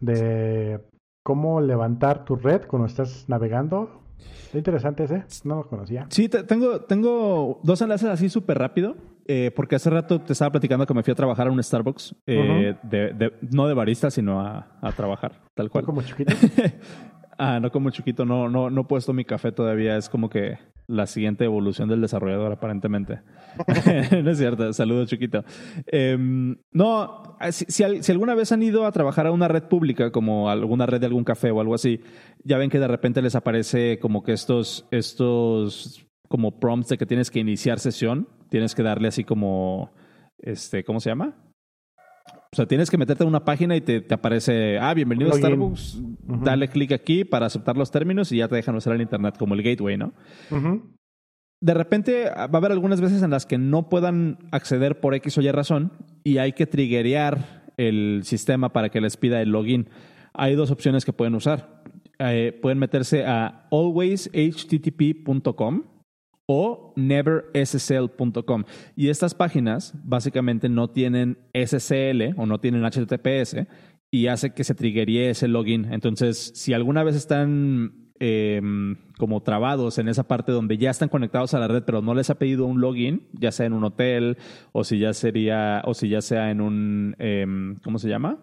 [0.00, 0.80] de, de
[1.24, 4.00] cómo levantar tu red cuando estás navegando.
[4.44, 6.06] Está interesante ese, no lo conocía.
[6.10, 8.94] Sí, te- tengo, tengo dos enlaces así súper rápido,
[9.26, 12.14] eh, porque hace rato te estaba platicando que me fui a trabajar a un Starbucks,
[12.28, 15.86] eh, de, de- no de barista, sino a, a trabajar, tal ¿Fue cual.
[15.86, 16.32] como chiquito?
[17.38, 20.58] ah, no como chiquito, no, no, no he puesto mi café todavía, es como que
[20.86, 23.20] la siguiente evolución del desarrollador, aparentemente.
[24.22, 25.44] no es cierto, saludos chiquito.
[25.86, 30.10] Em, no, si, si si alguna vez han ido a trabajar a una red pública,
[30.10, 32.00] como alguna red de algún café o algo así,
[32.42, 37.06] ya ven que de repente les aparece como que estos, estos como prompts de que
[37.06, 39.92] tienes que iniciar sesión, tienes que darle así como,
[40.38, 41.43] este, ¿cómo se llama?
[42.54, 45.34] O sea, tienes que meterte en una página y te, te aparece, ah, bienvenido a.
[45.34, 46.00] Starbucks,
[46.44, 49.54] dale clic aquí para aceptar los términos y ya te dejan usar el internet como
[49.54, 50.12] el gateway, ¿no?
[51.60, 55.36] De repente va a haber algunas veces en las que no puedan acceder por X
[55.36, 59.88] o Y razón y hay que triggerear el sistema para que les pida el login.
[60.32, 61.82] Hay dos opciones que pueden usar.
[62.20, 65.82] Eh, pueden meterse a alwayshttp.com
[66.46, 68.64] o neverssl.com.
[68.96, 73.66] Y estas páginas básicamente no tienen SSL o no tienen HTTPS
[74.10, 75.92] y hace que se triggerie ese login.
[75.92, 78.62] Entonces, si alguna vez están eh,
[79.18, 82.30] como trabados en esa parte donde ya están conectados a la red, pero no les
[82.30, 84.36] ha pedido un login, ya sea en un hotel
[84.72, 87.46] o si ya sería, o si ya sea en un, eh,
[87.82, 88.38] ¿cómo se llama?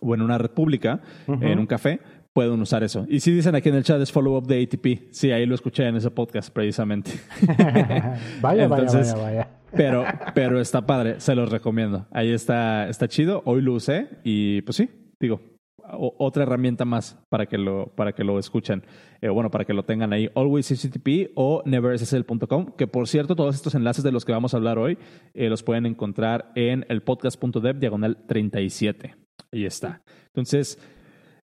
[0.00, 1.44] O en una red pública, Ujú.
[1.44, 2.00] en un café,
[2.34, 3.06] pueden usar eso.
[3.08, 5.12] Y si dicen aquí en el chat es follow up de ATP.
[5.12, 7.12] Sí, ahí lo escuché en ese podcast precisamente.
[8.40, 9.48] vaya, Entonces- vaya, vaya, vaya.
[9.70, 12.06] Pero, pero está padre, se los recomiendo.
[12.10, 13.42] Ahí está, está chido.
[13.44, 14.88] Hoy lo usé y pues sí,
[15.20, 15.42] digo,
[15.90, 18.82] otra herramienta más para que lo, para que lo escuchen.
[19.20, 20.30] Eh, bueno, para que lo tengan ahí.
[20.34, 22.72] Always HTTP o neverssl.com.
[22.76, 24.96] Que por cierto, todos estos enlaces de los que vamos a hablar hoy
[25.34, 29.16] eh, los pueden encontrar en el podcast.dev diagonal 37.
[29.52, 30.02] Ahí está.
[30.26, 30.78] Entonces,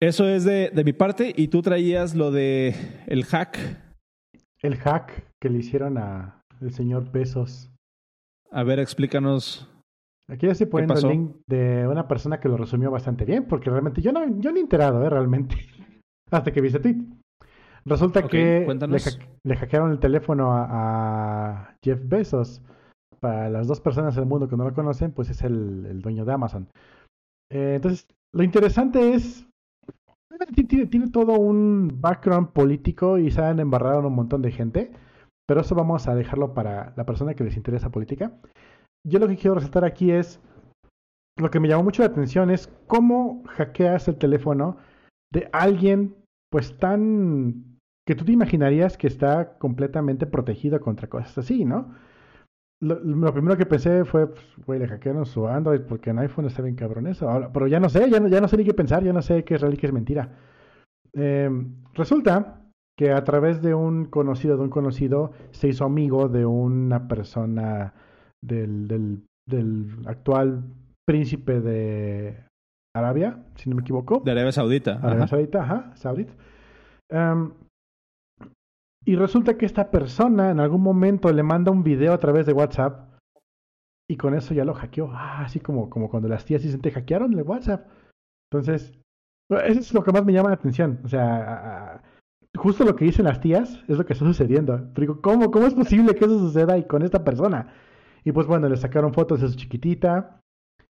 [0.02, 1.32] eso es de, de mi parte.
[1.36, 2.74] Y tú traías lo de
[3.06, 3.56] el hack.
[4.60, 7.70] El hack que le hicieron a el señor Besos.
[8.50, 9.68] A ver, explícanos.
[10.28, 13.70] Aquí ya estoy poniendo el link de una persona que lo resumió bastante bien, porque
[13.70, 15.08] realmente yo no, yo he enterado, ¿eh?
[15.08, 15.56] Realmente.
[16.30, 16.96] Hasta que vi ese tweet.
[17.84, 18.66] Resulta que
[19.44, 22.62] le, hackearon el teléfono a, a Jeff Bezos.
[23.20, 26.24] Para las dos personas del mundo que no lo conocen, pues es el, el dueño
[26.24, 26.68] de Amazon.
[27.52, 29.46] Eh, entonces, lo interesante es.
[30.46, 34.92] Tiene, todo un background político y se han embarrado un montón de gente.
[35.46, 38.32] Pero eso vamos a dejarlo para la persona que les interesa política.
[39.06, 40.40] Yo lo que quiero resaltar aquí es.
[41.38, 44.76] Lo que me llamó mucho la atención es cómo hackeas el teléfono
[45.32, 46.14] de alguien,
[46.50, 47.78] pues tan.
[48.06, 51.94] que tú te imaginarías que está completamente protegido contra cosas así, ¿no?
[52.82, 56.46] Lo, lo primero que pensé fue, pues, güey, le hackearon su Android porque en iPhone
[56.46, 57.30] está bien cabrón eso.
[57.30, 59.22] Ahora, pero ya no sé, ya no, ya no sé ni qué pensar, ya no
[59.22, 60.30] sé qué es real y qué es mentira.
[61.14, 61.48] Eh,
[61.94, 62.60] resulta
[62.98, 67.94] que a través de un conocido de un conocido se hizo amigo de una persona
[68.42, 70.64] del, del, del actual
[71.06, 72.44] príncipe de
[72.94, 74.22] Arabia, si no me equivoco.
[74.24, 74.96] De Arabia Saudita.
[74.96, 75.26] Arabia Ajá.
[75.28, 76.32] Saudita, ajá, Saudita.
[77.10, 77.52] Em,
[79.04, 82.52] y resulta que esta persona en algún momento le manda un video a través de
[82.52, 83.12] WhatsApp
[84.08, 85.10] y con eso ya lo hackeó.
[85.12, 87.86] Ah, así como, como cuando las tías dicen, te hackearon el WhatsApp.
[88.50, 88.92] Entonces,
[89.50, 91.00] eso es lo que más me llama la atención.
[91.04, 92.02] O sea,
[92.56, 94.76] justo lo que dicen las tías es lo que está sucediendo.
[94.94, 97.72] Pero digo, ¿cómo, ¿cómo es posible que eso suceda y con esta persona?
[98.24, 100.40] Y pues bueno, le sacaron fotos de su chiquitita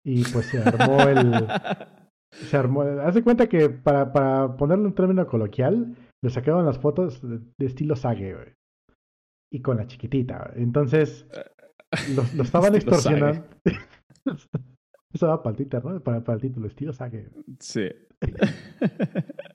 [0.05, 1.47] y pues se armó el...
[2.31, 2.83] Se armó.
[2.83, 7.39] Haz de cuenta que para, para ponerlo en término coloquial, le sacaron las fotos de,
[7.59, 8.53] de estilo Sage, güey.
[9.53, 10.51] Y con la chiquitita.
[10.51, 10.63] güey.
[10.63, 11.27] Entonces,
[12.15, 13.45] lo, lo estaban extorsionando.
[15.15, 16.01] Eso va para el ¿no?
[16.01, 17.31] Para, para el título, estilo Sage.
[17.61, 17.89] Sí.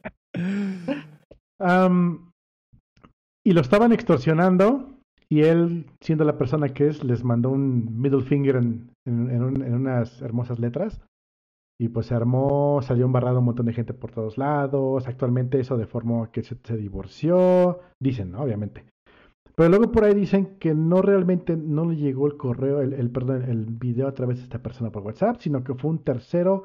[3.45, 4.89] Y lo estaban extorsionando.
[5.29, 9.43] Y él, siendo la persona que es, les mandó un middle finger en, en, en
[9.43, 11.01] un- en unas hermosas letras.
[11.83, 15.05] Y pues se armó, salió embarrado un montón de gente por todos lados.
[15.05, 17.81] Actualmente eso deformó que se, se divorció.
[17.99, 18.41] Dicen, ¿no?
[18.41, 18.85] Obviamente.
[19.53, 23.43] Pero luego por ahí dicen que no realmente no le llegó el correo, el, perdón,
[23.49, 26.63] el video a través de esta persona por WhatsApp, sino que fue un tercero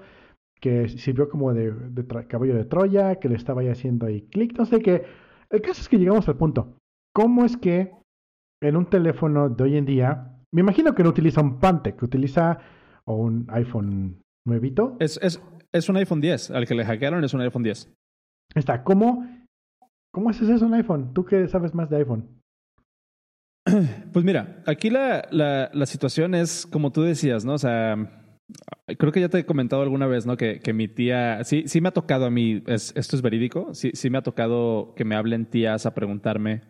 [0.60, 1.74] que sirvió como de,
[2.28, 5.02] caballo de Troya, que le estaba ahí haciendo ahí clic, no sé qué.
[5.50, 6.76] El caso es que llegamos al punto.
[7.12, 7.90] ¿Cómo es que
[8.62, 12.04] en un teléfono de hoy en día, me imagino que no utiliza un Pante, que
[12.04, 12.60] utiliza
[13.04, 14.96] un iPhone nuevito?
[14.98, 15.40] Es, es,
[15.72, 17.92] es un iPhone 10, al que le hackearon es un iPhone 10.
[18.54, 19.26] Está, ¿cómo,
[20.12, 21.12] cómo haces eso en iPhone?
[21.14, 22.28] ¿Tú qué sabes más de iPhone?
[24.12, 27.52] Pues mira, aquí la, la, la situación es como tú decías, ¿no?
[27.52, 28.18] O sea,
[28.98, 30.38] Creo que ya te he comentado alguna vez, ¿no?
[30.38, 33.74] Que, que mi tía, sí, sí me ha tocado a mí, es, esto es verídico,
[33.74, 36.62] sí, sí me ha tocado que me hablen tías a preguntarme,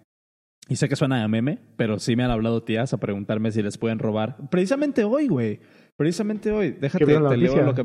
[0.69, 3.63] y sé que suena a meme, pero sí me han hablado tías a preguntarme si
[3.63, 4.37] les pueden robar.
[4.51, 5.61] Precisamente hoy, güey,
[5.99, 6.71] precisamente hoy.
[6.71, 7.85] Déjate, te leo lo que...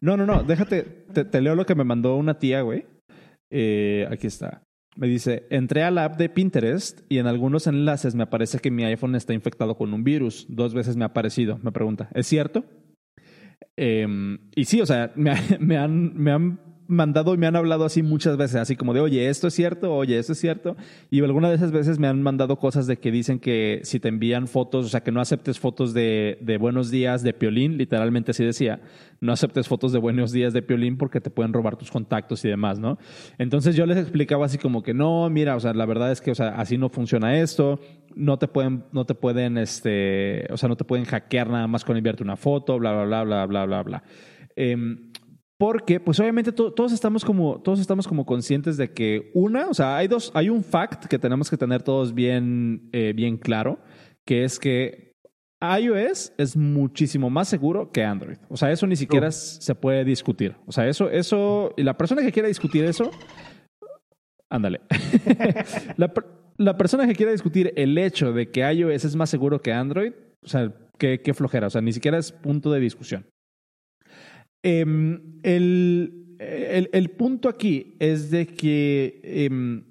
[0.00, 2.86] No, no, no, déjate, te, leo lo que me mandó una tía, güey.
[3.50, 4.62] Eh, aquí está.
[4.96, 8.70] Me dice, entré a la app de Pinterest y en algunos enlaces me aparece que
[8.70, 10.46] mi iPhone está infectado con un virus.
[10.48, 11.58] Dos veces me ha aparecido.
[11.62, 12.64] Me pregunta, ¿es cierto?
[13.76, 17.84] Em, y sí, o sea, me, me, han, me han mandado y me han hablado
[17.84, 20.76] así muchas veces, así como de, oye, esto es cierto, oye, esto es cierto.
[21.10, 24.08] Y algunas de esas veces me han mandado cosas de que dicen que si te
[24.08, 28.32] envían fotos, o sea, que no aceptes fotos de, de buenos días de Piolín, literalmente
[28.32, 28.80] así decía,
[29.20, 32.48] no aceptes fotos de buenos días de Piolín porque te pueden robar tus contactos y
[32.48, 32.98] demás, ¿no?
[33.38, 36.30] Entonces yo les explicaba así como que no, mira, o sea, la verdad es que,
[36.30, 37.80] o sea, así no funciona esto,
[38.14, 41.84] no te pueden, no te pueden, este, o sea, no te pueden hackear nada más
[41.84, 44.02] con enviarte una foto, bla, bla, bla, bla, bla, bla, bla.
[44.56, 45.09] Eh,
[45.60, 49.98] porque, pues obviamente todos, estamos como, todos estamos como conscientes de que una, o sea,
[49.98, 53.78] hay dos, hay un fact que tenemos que tener todos bien, eh, bien claro,
[54.24, 55.12] que es que
[55.60, 58.38] iOS es muchísimo más seguro que Android.
[58.48, 60.56] O sea, eso ni siquiera se puede discutir.
[60.64, 63.10] O sea, eso, eso, y la persona que quiera discutir eso,
[64.48, 64.80] ándale.
[65.98, 66.10] la,
[66.56, 70.14] la, persona que quiera discutir el hecho de que iOS es más seguro que Android,
[70.42, 71.66] o sea, qué, qué flojera.
[71.66, 73.26] O sea, ni siquiera es punto de discusión.
[74.62, 79.84] Em, el, el, punto aquí es de que em,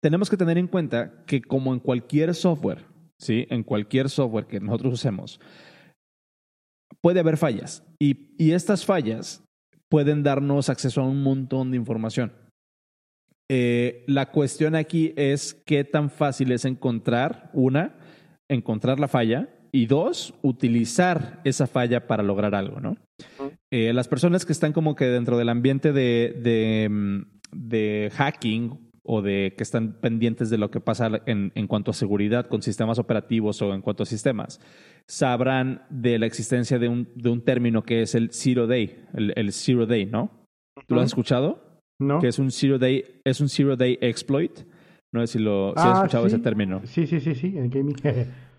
[0.00, 2.84] tenemos que tener en cuenta que como en cualquier software,
[3.18, 3.46] ¿sí?
[3.50, 5.40] En cualquier software que nosotros usemos,
[7.00, 7.84] puede haber fallas.
[8.00, 9.42] Y, y estas fallas
[9.88, 12.32] pueden darnos acceso a un montón de información.
[13.50, 17.98] Eh, la cuestión aquí es qué tan fácil es encontrar, una,
[18.48, 22.96] encontrar la falla, y dos, utilizar esa falla para lograr algo, ¿no?
[23.70, 28.90] Eh, las personas que están como que dentro del ambiente de, de, mm, de, hacking
[29.04, 32.62] o de que están pendientes de lo que pasa en, en, cuanto a seguridad con
[32.62, 34.60] sistemas operativos o en cuanto a sistemas,
[35.06, 39.52] sabrán de la existencia de un, de un término que es el zero day, el,
[39.52, 40.30] zero day, ¿no?
[40.86, 41.80] ¿Tú lo has escuchado?
[42.00, 42.20] No.
[42.20, 44.60] Que es un zero day, es un zero day exploit.
[45.12, 46.80] No sé si lo has ah, escuchado ese término.
[46.84, 47.96] Sí, sí, sí, sí, en gaming.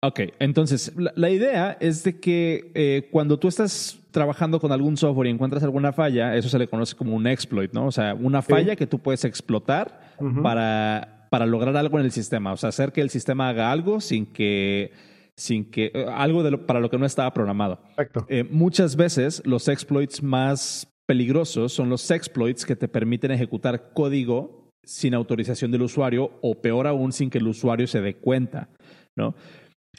[0.00, 5.26] Ok, entonces la, idea es de que eh, cuando tú estás trabajando con algún software
[5.26, 7.86] y encuentras alguna falla, eso se le conoce como un exploit, ¿no?
[7.86, 12.52] O sea, una falla que tú puedes explotar para, para lograr algo en el sistema,
[12.52, 14.92] o sea, hacer que el sistema haga algo sin que
[15.34, 17.80] sin que eh, algo de para lo que no estaba programado.
[18.28, 24.70] Eh, muchas veces los exploits más peligrosos son los exploits que te permiten ejecutar código
[24.84, 28.68] sin autorización del usuario o peor aún sin que el usuario se dé cuenta,
[29.16, 29.34] ¿no?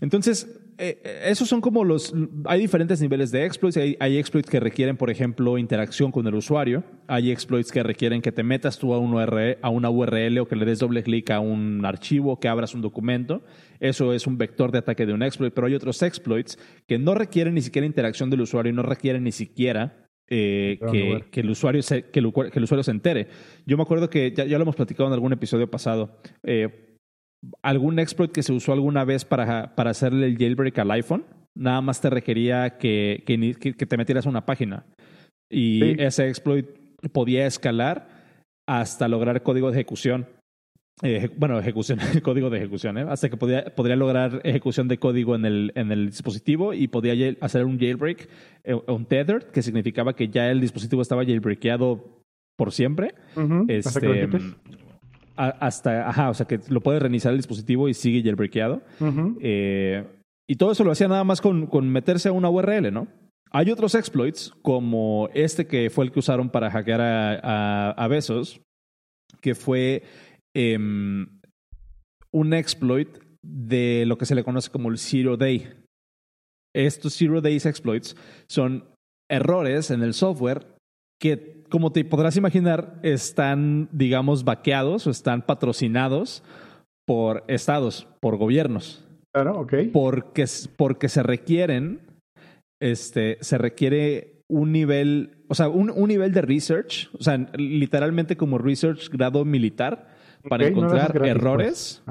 [0.01, 2.13] Entonces, eh, eh, esos son como los...
[2.45, 3.75] Hay diferentes niveles de exploits.
[3.77, 6.83] Hay, hay, exploits que requieren, por ejemplo, interacción con el usuario.
[7.07, 10.47] Hay exploits que requieren que te metas tú a, un URL, a una URL o
[10.47, 13.43] que le des doble clic a un archivo, que abras un documento.
[13.79, 15.53] Eso es un vector de ataque de un exploit.
[15.53, 16.57] Pero hay otros exploits
[16.87, 21.25] que no requieren ni siquiera interacción del usuario y no requieren ni siquiera eh, que,
[21.31, 23.27] que, el usuario se, que, el, que, el, usuario se entere.
[23.65, 26.21] Yo me acuerdo que ya, ya lo hemos platicado en algún episodio pasado.
[26.43, 26.88] Eh,
[27.61, 31.25] algún exploit que se usó alguna vez para, para hacerle el jailbreak al iPhone,
[31.55, 34.85] nada más te requería que, que, te metieras a una página.
[35.49, 36.67] Y ese exploit
[37.11, 38.07] podía escalar
[38.67, 40.27] hasta lograr código de ejecución.
[41.01, 43.05] Eh, bueno, ejecución, código de ejecución, ¿eh?
[43.07, 47.13] hasta que podía, podría lograr ejecución de código en el, en el dispositivo y podía
[47.39, 48.29] hacer un jailbreak,
[48.65, 52.21] eh, un tether, que significaba que ya el dispositivo estaba jailbreakado
[52.57, 53.15] por siempre.
[53.69, 54.29] este,
[55.39, 58.81] hasta, ajá, o sea, que lo puede reiniciar el dispositivo y sigue jailbreakado.
[59.41, 60.05] eh,
[60.47, 63.07] y todo eso lo hacía nada más con, con, meterse a una URL, ¿no?
[63.51, 68.61] Hay otros exploits, como este que fue el que usaron para hackear a, a, Besos,
[69.41, 70.03] que fue
[70.55, 71.39] em,
[72.31, 73.09] un exploit
[73.43, 75.69] de lo que se le conoce como el Zero Day.
[76.75, 78.15] Estos Zero Days exploits
[78.47, 78.85] son
[79.29, 80.78] errores en el software
[81.19, 86.43] que, como te podrás imaginar, están, digamos, vaqueados o están patrocinados
[87.05, 89.05] por estados, por gobiernos.
[89.33, 89.73] Claro, ok.
[89.93, 92.01] Porque, porque se requieren,
[92.81, 98.35] este, se requiere un nivel, o sea, un, un nivel de research, o sea, literalmente
[98.35, 100.08] como research grado militar,
[100.47, 101.29] para encontrar pues.
[101.29, 102.03] errores.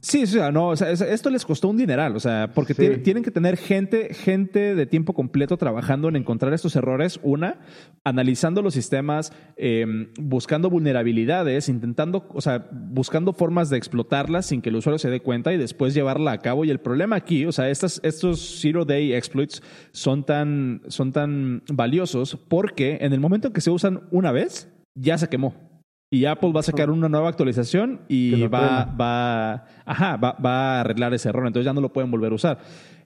[0.00, 3.30] Sí, sí, no, o sea, esto les costó un dineral, o sea, porque tienen que
[3.30, 7.20] tener gente, gente de tiempo completo trabajando en encontrar estos errores.
[7.22, 7.60] Una,
[8.04, 14.68] analizando los sistemas, em, buscando vulnerabilidades, intentando, o sea, buscando formas de explotarlas sin que
[14.68, 16.64] el usuario se dé cuenta y después llevarla a cabo.
[16.64, 19.62] Y el problema aquí, o sea, estas, estos zero day exploits
[19.92, 24.68] son tan, son tan valiosos porque en el momento en que se usan una vez,
[24.94, 25.69] ya se quemó.
[26.12, 30.80] Y Apple va a sacar una nueva actualización y va, va, ajá, va, va, a
[30.80, 31.46] arreglar ese error.
[31.46, 32.58] Entonces ya no lo pueden volver a usar.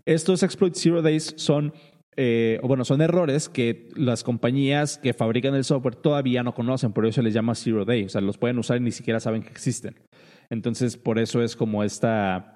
[0.07, 1.75] Estos exploits zero days son,
[2.17, 7.05] eh, bueno, son errores que las compañías que fabrican el software todavía no conocen, por
[7.05, 8.05] eso se les llama zero day.
[8.05, 9.97] O sea, los pueden usar y ni siquiera saben que existen.
[10.49, 12.54] Entonces, por eso es como esta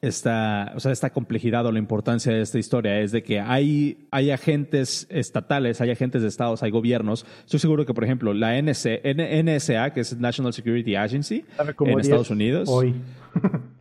[0.00, 4.06] esta, o sea, esta complejidad o la importancia de esta historia es de que hay,
[4.10, 7.24] hay agentes estatales, hay agentes de estados, hay gobiernos.
[7.40, 11.44] Estoy seguro que, por ejemplo, la NSA, que es National Security Agency
[11.80, 12.68] en Estados Unidos.
[12.68, 12.94] Hoy.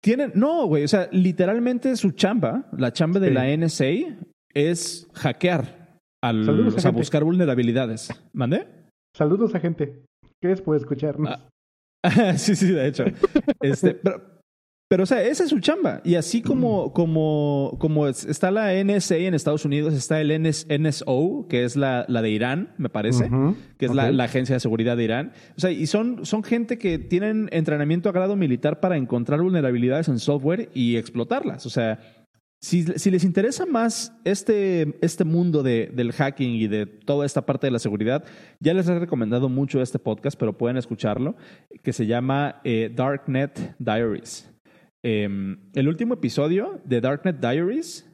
[0.00, 4.16] tienen, no, güey, o sea, literalmente su chamba, la chamba de la NSA
[4.54, 8.10] es hackear, al, o sea, buscar vulnerabilidades.
[8.32, 8.66] ¿Mande?
[9.14, 10.04] Saludos a gente.
[10.40, 10.62] ¿Qué es?
[10.62, 11.38] Puede escucharnos.
[12.02, 13.04] Ah, sí, sí, de hecho.
[13.60, 14.22] Este, pero,
[14.90, 16.00] pero, o sea, esa es su chamba.
[16.02, 21.62] Y así como, como, como está la NSA en Estados Unidos, está el NSO, que
[21.62, 23.30] es la, la de Irán, me parece,
[23.78, 25.32] que es la, la, Agencia de Seguridad de Irán.
[25.56, 30.08] O sea, y son, son gente que tienen entrenamiento a grado militar para encontrar vulnerabilidades
[30.08, 31.66] en software y explotarlas.
[31.66, 32.00] O sea,
[32.58, 37.46] si, si les interesa más este, este mundo de, del hacking y de toda esta
[37.46, 38.24] parte de la seguridad,
[38.58, 41.36] ya les he recomendado mucho este podcast, pero pueden escucharlo,
[41.84, 44.49] que se llama eh, Darknet Diaries.
[45.02, 48.06] Em, el último episodio de Darknet Diaries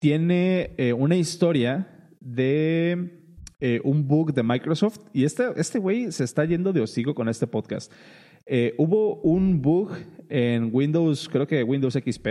[0.00, 3.20] tiene eh, una historia de
[3.60, 7.28] eh, un bug de Microsoft y este, este güey se está yendo de hocico con
[7.28, 7.92] este podcast.
[8.46, 9.92] Eh, hubo un bug
[10.28, 12.28] en Windows, creo que Windows XP,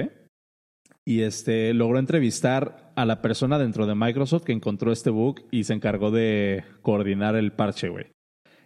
[1.06, 5.65] y este logró entrevistar a la persona dentro de Microsoft que encontró este bug y
[5.65, 8.08] se encargó de coordinar el parche, güey.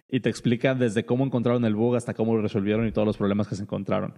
[0.07, 3.17] Y te explica desde cómo encontraron el bug hasta cómo lo resolvieron y todos los
[3.17, 4.13] problemas que se encontraron.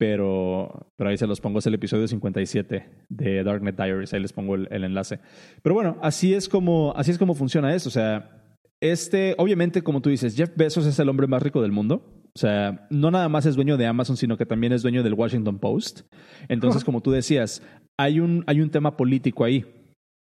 [0.00, 4.32] Pero, pero ahí se los pongo, es el episodio 57 de Darknet Diaries, ahí les
[4.32, 5.20] pongo el, enlace.
[5.60, 7.90] Pero bueno, así es como, así es como funciona esto.
[7.90, 11.72] O sea, este, obviamente, como tú dices, Jeff Bezos es el hombre más rico del
[11.72, 12.14] mundo.
[12.34, 15.12] O sea, no nada más es dueño de Amazon, sino que también es dueño del
[15.12, 16.00] Washington Post.
[16.48, 17.62] Entonces, como tú decías,
[17.98, 19.66] hay un, hay un tema político ahí.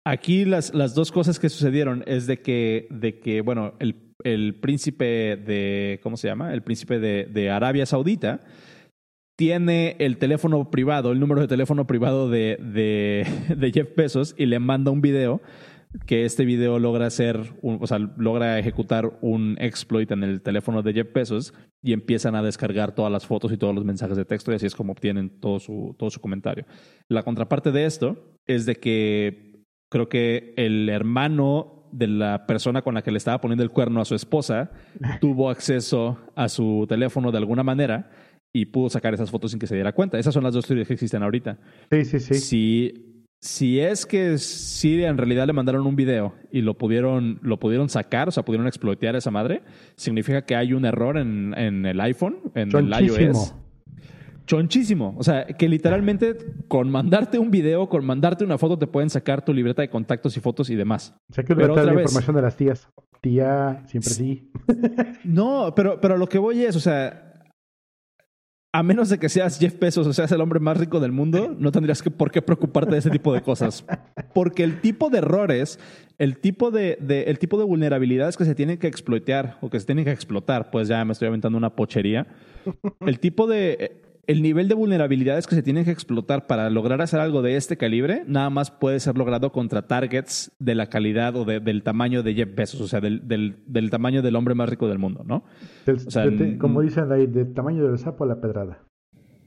[0.06, 4.54] Aquí las, las dos cosas que sucedieron es de que, de que bueno, el, el
[4.54, 6.54] príncipe de, ¿cómo se llama?
[6.54, 8.40] El príncipe de, de Arabia Saudita
[9.38, 12.56] tiene el teléfono privado, el número de teléfono privado de,
[13.56, 15.40] de, Jeff Bezos y le manda un video
[16.06, 20.92] que este video logra hacer, o sea, logra ejecutar un exploit en el teléfono de
[20.92, 24.50] Jeff Bezos y empiezan a descargar todas las fotos y todos los mensajes de texto
[24.50, 26.66] y así es como obtienen todo su, todo su comentario.
[27.08, 32.94] La contraparte de esto es de que creo que el hermano de la persona con
[32.94, 34.72] la que le estaba poniendo el cuerno a su esposa
[35.20, 38.10] tuvo acceso a su teléfono de alguna manera
[38.52, 40.18] y pudo sacar esas fotos sin que se diera cuenta.
[40.18, 41.58] Esas son las dos teorías que existen ahorita.
[41.90, 42.34] Sí, sí, sí.
[42.34, 47.58] Si, si es que sí en realidad le mandaron un video y lo pudieron, lo
[47.58, 49.62] pudieron sacar, o sea, pudieron explotear a esa madre,
[49.96, 53.54] significa que hay un error en, en el iPhone, en el iOS.
[54.48, 55.14] Chonchísimo.
[55.18, 56.34] O sea, que literalmente
[56.68, 60.38] con mandarte un video, con mandarte una foto, te pueden sacar tu libreta de contactos
[60.38, 61.14] y fotos y demás.
[61.30, 62.88] O sea, que pero otra la información de las tías.
[63.20, 64.50] Tía, siempre sí.
[65.24, 67.27] no, pero, pero lo que voy es, o sea,
[68.72, 71.56] a menos de que seas Jeff Bezos o seas el hombre más rico del mundo,
[71.58, 73.84] no tendrías que, por qué preocuparte de ese tipo de cosas.
[74.34, 75.78] Porque el tipo de errores,
[76.18, 79.86] el tipo de, el tipo de vulnerabilidades que se tienen que explotar o que se
[79.86, 82.26] tienen que explotar, pues ya me estoy aventando una pochería.
[83.00, 87.18] El tipo de el nivel de vulnerabilidades que se tienen que explotar para lograr hacer
[87.18, 91.46] algo de este calibre nada más puede ser logrado contra targets de la calidad o
[91.46, 94.98] del tamaño de Jeff Bezos, o sea, del, del, tamaño del hombre más rico del
[94.98, 95.44] mundo, ¿no?
[96.58, 98.84] como dicen ahí, del tamaño del sapo a la pedrada.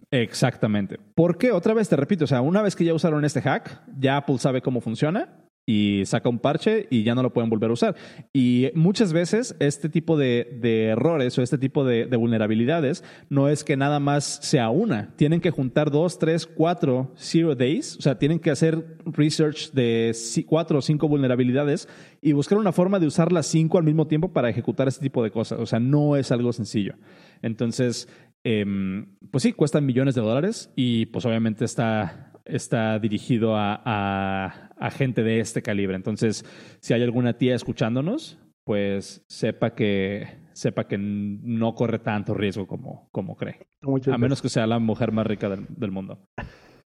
[0.10, 1.00] Exactamente.
[1.14, 1.52] ¿Por qué?
[1.52, 4.40] Otra vez te repito, o sea, una vez que ya usaron este hack, ya Apple
[4.40, 7.96] sabe cómo funciona y saca un parche y ya no lo pueden volver a usar.
[8.34, 10.60] Y muchas veces este tipo de,
[10.92, 15.14] errores o este tipo de, vulnerabilidades no es que nada más sea una.
[15.16, 20.16] Tienen que juntar dos, tres, cuatro zero days, o sea, tienen que hacer research de
[20.48, 21.88] cuatro o cinco vulnerabilidades
[22.22, 25.24] y buscar una forma de usar las cinco al mismo tiempo para ejecutar este tipo
[25.24, 25.60] de cosas.
[25.60, 26.96] O sea, no es algo sencillo.
[27.42, 28.08] Entonces,
[28.44, 35.22] em, pues sí, cuestan millones de dólares y pues obviamente está, está dirigido a, gente
[35.22, 35.96] de este calibre.
[35.96, 36.46] Entonces,
[36.80, 43.10] si hay alguna tía escuchándonos, pues sepa que, sepa que no corre tanto riesgo como,
[43.12, 43.68] como cree.
[44.12, 46.26] a menos que sea la mujer más rica del, mundo.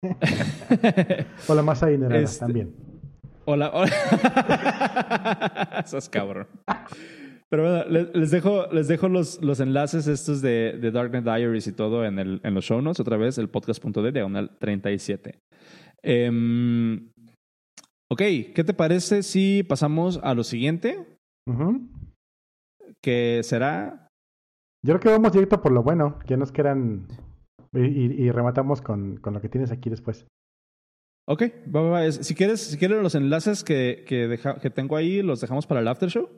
[1.49, 2.75] o la más adinerada este, también.
[3.45, 3.93] Hola, hola.
[5.87, 6.47] Sos cabrón.
[7.49, 7.85] Pero bueno,
[8.15, 12.19] les dejo, les dejo los, los enlaces estos de, de Darknet Diaries y todo en,
[12.19, 15.39] el, en los show notes, otra vez, el podcast.de, diagonal 37.
[16.03, 17.12] Em,
[18.13, 18.19] ok,
[18.55, 21.19] ¿qué te parece si pasamos a lo siguiente?
[23.03, 24.09] Que será...
[24.85, 27.09] Yo creo que vamos directo por lo bueno, ya nos quedan...
[27.75, 30.27] Y, y, rematamos con, con, lo que tienes aquí después.
[31.27, 31.45] Ok,
[32.21, 35.89] si quieres, si quieres los enlaces que, que, que tengo ahí, los dejamos para el
[35.89, 36.29] after show.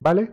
[0.00, 0.32] ¿Vale?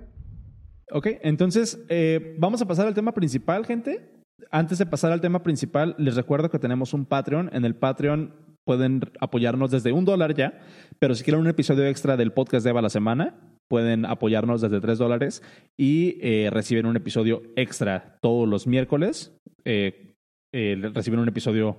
[0.91, 4.09] Ok, entonces eh, vamos a pasar al tema principal, gente.
[4.49, 7.51] Antes de pasar al tema principal, les recuerdo que tenemos un Patreon.
[7.53, 10.59] En el Patreon pueden apoyarnos desde un dólar ya,
[10.99, 13.33] pero si quieren un episodio extra del podcast de Eva la semana,
[13.67, 15.41] pueden apoyarnos desde tres dólares
[15.75, 19.35] y eh, reciben un episodio extra todos los miércoles.
[19.65, 20.13] Eh,
[20.53, 21.77] reciben un episodio,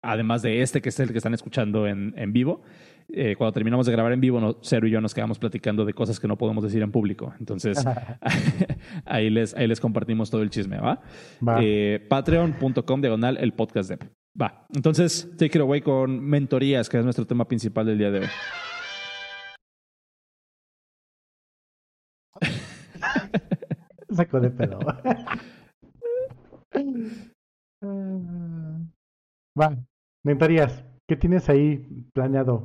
[0.00, 2.62] además de este, que es el que están escuchando en, en vivo.
[3.10, 5.92] Eh, cuando terminamos de grabar en vivo, no, Cero y yo nos quedamos platicando de
[5.92, 7.34] cosas que no podemos decir en público.
[7.40, 7.84] Entonces,
[9.06, 11.00] ahí, les, ahí les compartimos todo el chisme, ¿va?
[11.60, 13.98] Eh, Patreon.com diagonal el podcast de.
[14.40, 14.66] Va.
[14.74, 18.26] Entonces, take it away con mentorías, que es nuestro tema principal del día de hoy.
[24.10, 24.78] Saco de pedo.
[29.60, 29.76] Va.
[30.24, 30.84] Mentorías.
[31.08, 31.78] ¿Qué tienes ahí
[32.12, 32.64] planeado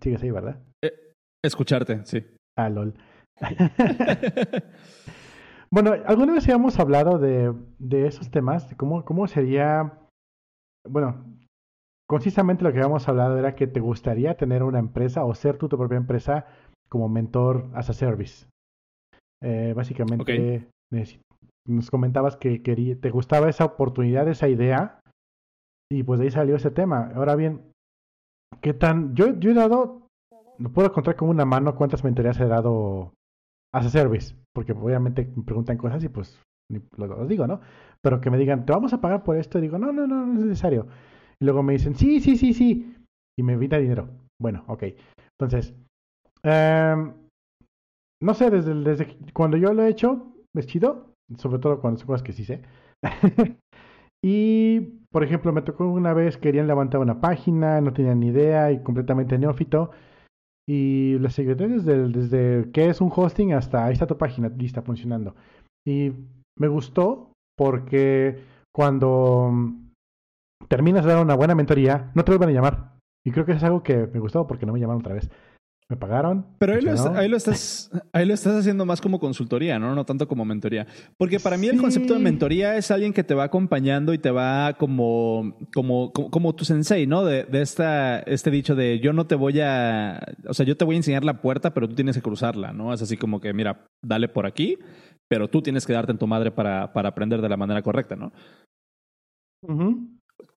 [0.00, 0.62] Sigues ahí, ¿verdad?
[0.82, 0.92] Eh,
[1.44, 2.24] escucharte, sí.
[2.56, 2.94] Ah, lol.
[5.70, 9.92] bueno, alguna vez habíamos hablado de, de esos temas, de cómo, cómo sería,
[10.86, 11.24] bueno,
[12.08, 15.68] concisamente lo que habíamos hablado era que te gustaría tener una empresa o ser tú
[15.68, 16.46] tu propia empresa
[16.88, 18.46] como mentor as a service.
[19.42, 20.68] Eh, básicamente,
[21.66, 25.00] nos comentabas que quería, te gustaba esa oportunidad, esa idea,
[25.90, 27.12] y pues de ahí salió ese tema.
[27.14, 27.72] Ahora bien,
[28.60, 29.14] ¿Qué tan?
[29.14, 30.08] Yo, yo he dado,
[30.58, 33.12] no puedo contar con una mano cuántas mentorías he dado
[33.72, 36.40] a service, porque obviamente me preguntan cosas y pues
[36.96, 37.60] lo, digo, ¿no?
[38.02, 40.26] Pero que me digan, te vamos a pagar por esto, y digo, no, no, no,
[40.26, 40.86] no es necesario.
[41.40, 42.94] Y luego me dicen, sí, sí, sí, sí,
[43.38, 44.08] y me invita dinero.
[44.40, 44.84] Bueno, ok.
[45.38, 45.74] Entonces,
[46.42, 47.14] em,
[48.22, 52.06] no sé, desde, desde cuando yo lo he hecho, es chido, sobre todo cuando son
[52.06, 52.62] cosas que sí sé.
[54.24, 58.72] y, por ejemplo, me tocó una vez, querían levantar una página, no tenían ni idea
[58.72, 59.90] y completamente neófito.
[60.68, 64.82] Y les seguí desde, desde qué es un hosting hasta ahí está tu página lista
[64.82, 65.34] funcionando.
[65.86, 66.12] Y
[66.58, 68.44] me gustó porque
[68.74, 69.52] cuando
[70.68, 72.98] terminas de dar una buena mentoría, no te vuelven a llamar.
[73.24, 75.30] Y creo que es algo que me gustó porque no me llamaron otra vez
[75.90, 76.44] me pagaron.
[76.58, 79.94] Pero ahí lo, ahí lo, estás, ahí lo estás haciendo más como consultoría, ¿no?
[79.94, 80.86] No tanto como mentoría.
[81.16, 84.30] Porque para mí el concepto de mentoría es alguien que te va acompañando y te
[84.30, 87.24] va como, como, como, tu sensei, ¿no?
[87.24, 90.84] De, de esta, este dicho de yo no te voy a, o sea, yo te
[90.84, 92.92] voy a enseñar la puerta, pero tú tienes que cruzarla, ¿no?
[92.92, 94.78] Es así como que, mira, dale por aquí,
[95.28, 98.16] pero tú tienes que darte en tu madre para, para aprender de la manera correcta,
[98.16, 98.32] ¿no?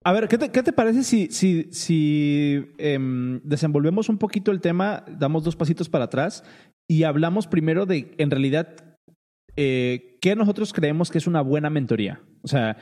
[0.03, 4.61] A ver, ¿qué te, qué te parece si, si, si em, desenvolvemos un poquito el
[4.61, 6.43] tema, damos dos pasitos para atrás
[6.87, 8.97] y hablamos primero de, en realidad,
[9.55, 12.21] eh, qué nosotros creemos que es una buena mentoría?
[12.43, 12.77] O sea,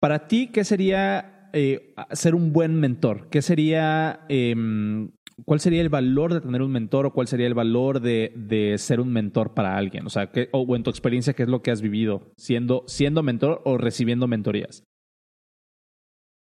[0.00, 3.28] para ti, ¿qué sería eh, ser un buen mentor?
[3.30, 5.10] ¿Qué sería, em,
[5.44, 8.76] cuál sería el valor de tener un mentor o cuál sería el valor de, de
[8.78, 10.06] ser un mentor para alguien?
[10.06, 13.22] O sea, ¿qué, o en tu experiencia, ¿qué es lo que has vivido siendo, siendo
[13.22, 14.84] mentor o recibiendo mentorías?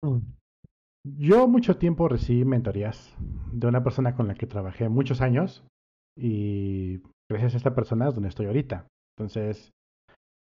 [0.03, 0.18] Mm.
[1.18, 3.14] Yo mucho tiempo recibí mentorías
[3.53, 5.62] de una persona con la que trabajé muchos años
[6.16, 8.86] y gracias a esta persona es donde estoy ahorita.
[9.18, 9.70] Entonces,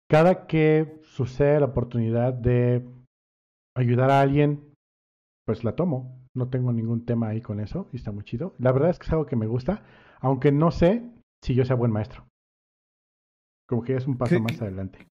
[0.09, 2.87] cada que sucede la oportunidad de
[3.75, 4.73] ayudar a alguien,
[5.45, 6.22] pues la tomo.
[6.35, 8.55] No tengo ningún tema ahí con eso y está muy chido.
[8.57, 9.83] La verdad es que es algo que me gusta,
[10.19, 11.03] aunque no sé
[11.43, 12.25] si yo sea buen maestro.
[13.67, 15.07] Como que es un paso más adelante.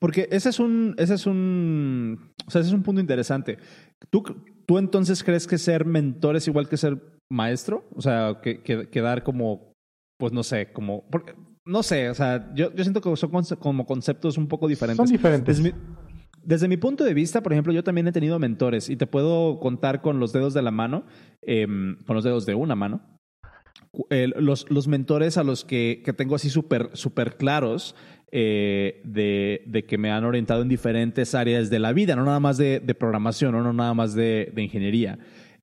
[0.00, 3.58] Porque ese es un, ese es un, o sea, ese es un punto interesante.
[4.10, 4.22] ¿Tú,
[4.66, 7.88] ¿Tú entonces crees que ser mentor es igual que ser maestro?
[7.94, 9.72] O sea, que, que, dar como,
[10.18, 11.34] pues no sé, como, porque,
[11.64, 13.30] no sé, o sea, yo, yo siento que son
[13.60, 15.08] como conceptos un poco diferentes.
[15.08, 15.62] Son diferentes.
[15.62, 15.80] Desde mi,
[16.78, 20.20] punto de vista, por ejemplo, yo también he tenido mentores y te puedo contar con
[20.20, 21.04] los dedos de la mano,
[21.42, 23.00] em, con los dedos de una mano,
[24.36, 27.94] los, los, mentores a los que, que tengo así súper super claros
[28.32, 32.40] eh, de, de, que me han orientado en diferentes áreas de la vida, no nada
[32.40, 35.18] más de, de programación, no, no nada más de, de ingeniería.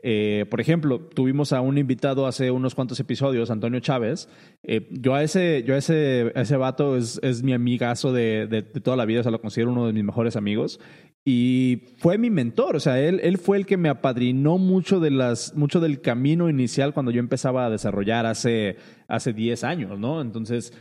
[0.06, 4.28] Eh, por ejemplo, tuvimos a un invitado hace unos cuantos episodios, Antonio Chávez.
[4.62, 9.06] Eh, yo a ese, yo a ese, ese vato es, mi amigazo de, toda la
[9.06, 10.82] vida, o sea, lo considero uno de mis mejores amigos.
[11.24, 15.10] Y fue mi mentor, o sea, él, él fue el que me apadrinó mucho, de
[15.10, 18.76] las, mucho del camino inicial cuando yo empezaba a desarrollar hace,
[19.08, 20.20] hace 10 años, ¿no?
[20.20, 20.74] Entonces,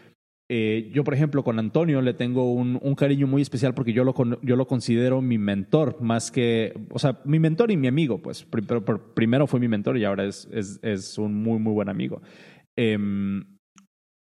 [0.54, 4.14] eh, yo, por ejemplo, con Antonio le tengo un, cariño muy especial porque yo lo,
[4.42, 8.44] yo lo considero mi mentor, más que, o sea, mi mentor y mi amigo, pues,
[8.44, 8.84] pero,
[9.14, 12.20] primero fue mi mentor y ahora es, es, un muy, muy buen amigo.
[12.76, 12.98] Eh,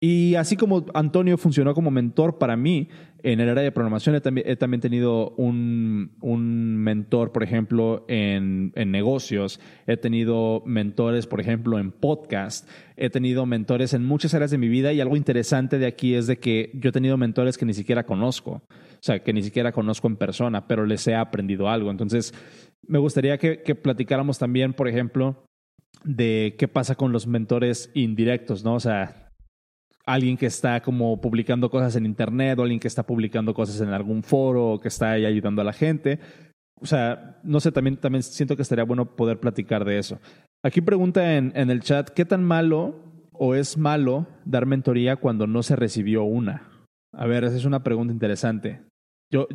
[0.01, 2.89] y así como Antonio funcionó como mentor para mí
[3.23, 8.05] en el área de programación, he también, he también tenido un, un, mentor, por ejemplo,
[8.09, 9.61] en, en, negocios.
[9.87, 12.69] He tenido mentores, por ejemplo, en podcast.
[12.97, 16.27] He tenido mentores en muchas áreas de mi vida y algo interesante de aquí es
[16.27, 18.63] de que yo he tenido mentores que ni siquiera conozco.
[18.71, 21.91] O sea, que ni siquiera conozco en persona, pero les he aprendido algo.
[21.91, 22.35] Entonces,
[22.87, 25.45] me gustaría que, que platicáramos también, por ejemplo,
[26.05, 28.75] de qué pasa con los mentores indirectos, ¿no?
[28.75, 29.30] O sea,
[30.13, 33.89] alguien que está como publicando cosas en internet o alguien que está publicando cosas en
[33.91, 36.19] algún foro o que está ahí ayudando a la gente.
[36.81, 40.19] O sea, no sé, también, también siento que estaría bueno poder platicar de eso.
[40.65, 42.95] Aquí pregunta en, el chat, ¿qué tan malo
[43.33, 46.69] o es malo dar mentoría cuando no se recibió una?
[47.13, 48.83] A ver, esa es una pregunta interesante.
[49.33, 49.47] Yo,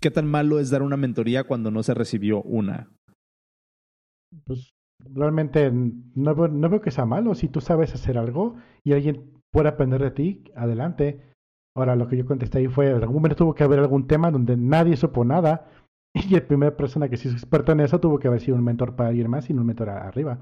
[0.00, 2.88] ¿Qué tan malo es dar una mentoría cuando no se recibió una?
[4.44, 7.34] Pues realmente no veo que sea malo.
[7.34, 11.34] Si tú sabes hacer algo y alguien puede aprender de ti, adelante.
[11.76, 14.30] Ahora, lo que yo contesté ahí fue, en algún momento tuvo que haber algún tema
[14.30, 15.70] donde nadie supo nada
[16.14, 18.64] y la primera persona que se hizo experta en eso tuvo que haber sido un
[18.64, 20.38] mentor para alguien más y no un mentor arriba.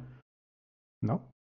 [1.03, 1.31] ¿No?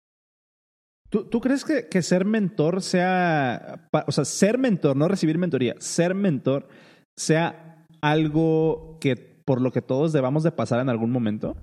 [1.10, 5.74] ¿Tú, ¿Tú, crees que, que, ser mentor sea, o sea, ser mentor, no recibir mentoría,
[5.78, 6.68] ser mentor
[7.16, 11.56] sea algo que por lo que todos debamos de pasar en algún momento?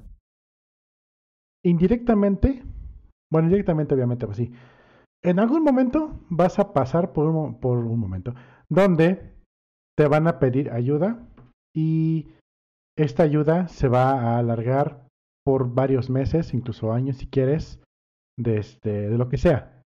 [1.64, 2.64] Indirectamente,
[3.32, 4.52] bueno, indirectamente obviamente, pues sí
[5.26, 8.34] en algún momento vas a pasar por un, por un momento
[8.70, 9.34] donde
[9.98, 11.28] te van a pedir ayuda
[11.76, 12.28] y
[12.98, 15.08] esta ayuda se va a alargar
[15.44, 17.82] por varios meses, incluso años si quieres,
[18.38, 19.84] de, este, de lo que sea.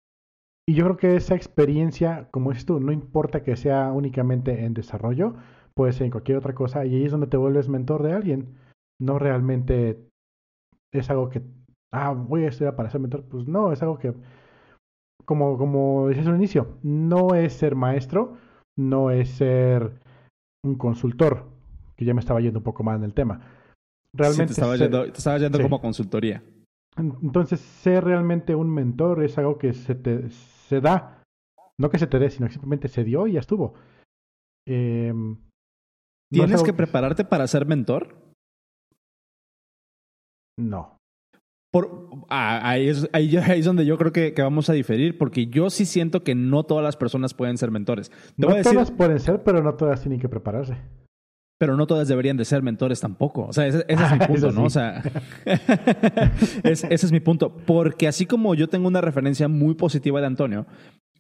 [0.68, 4.74] Y yo creo que esa experiencia, como es tú, no importa que sea únicamente en
[4.74, 5.36] desarrollo,
[5.76, 8.56] puede ser en cualquier otra cosa, y ahí es donde te vuelves mentor de alguien.
[9.00, 10.08] No realmente
[10.94, 11.42] es algo que,
[11.92, 13.26] ah, voy a estudiar para ser mentor.
[13.26, 14.14] Pues no, es algo que
[15.26, 18.38] como, como decías al inicio, no es ser maestro,
[18.78, 20.00] no es ser
[20.66, 21.50] un consultor,
[21.96, 23.42] que ya me estaba yendo un poco más en el tema.
[24.14, 25.64] Realmente sí, te estaba yendo, te estaba yendo sí.
[25.64, 26.44] como consultoría.
[26.96, 31.24] Entonces, ser realmente un mentor es algo que se te se da,
[31.80, 33.74] no que se te dé, sino que simplemente se dio y ya estuvo.
[34.68, 35.14] Eh,
[36.32, 38.16] ¿Tienes no que, que prepararte para ser mentor?
[40.60, 40.98] No.
[41.74, 45.18] Por, ah, ahí, es, ahí, ahí, es, donde yo creo que, que, vamos a diferir,
[45.18, 48.10] porque yo sí siento que no todas las personas pueden ser mentores.
[48.10, 50.78] Te no voy a decir, todas pueden ser, pero no todas tienen que prepararse.
[51.58, 53.48] Pero no todas deberían de ser mentores tampoco.
[53.48, 54.66] O sea, ese, ese es mi punto, ¿no?
[54.66, 55.02] O sea,
[56.64, 57.58] es, ese es mi punto.
[57.66, 60.68] Porque así como yo tengo una referencia muy positiva de Antonio,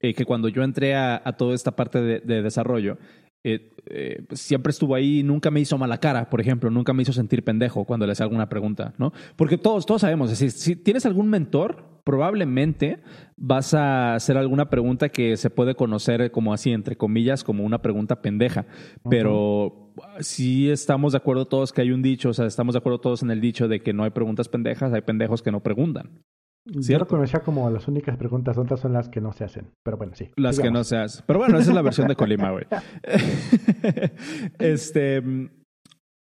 [0.01, 2.99] eh, que cuando yo entré a, a toda esta parte de, de desarrollo,
[3.44, 7.12] eh, eh, siempre estuvo ahí, nunca me hizo mala cara, por ejemplo, nunca me hizo
[7.12, 9.12] sentir pendejo cuando le hacía alguna pregunta, ¿no?
[9.36, 13.00] Porque todos, todos sabemos, es decir, si tienes algún mentor, probablemente
[13.36, 17.82] vas a hacer alguna pregunta que se puede conocer como así, entre comillas, como una
[17.82, 18.66] pregunta pendeja,
[19.10, 20.22] pero uh -huh.
[20.22, 23.24] sí estamos de acuerdo todos que hay un dicho, o sea, estamos de acuerdo todos
[23.24, 26.24] en el dicho de que no hay preguntas pendejas, hay pendejos que no preguntan.
[26.66, 29.72] Yo lo conocía como las únicas preguntas tontas son las que no se hacen.
[29.84, 30.30] Pero bueno, sí.
[30.38, 30.57] Las digamos.
[30.57, 31.26] que no se hacen.
[31.28, 32.66] Pero bueno, esa es la versión de Colima, güey.
[34.59, 35.22] este.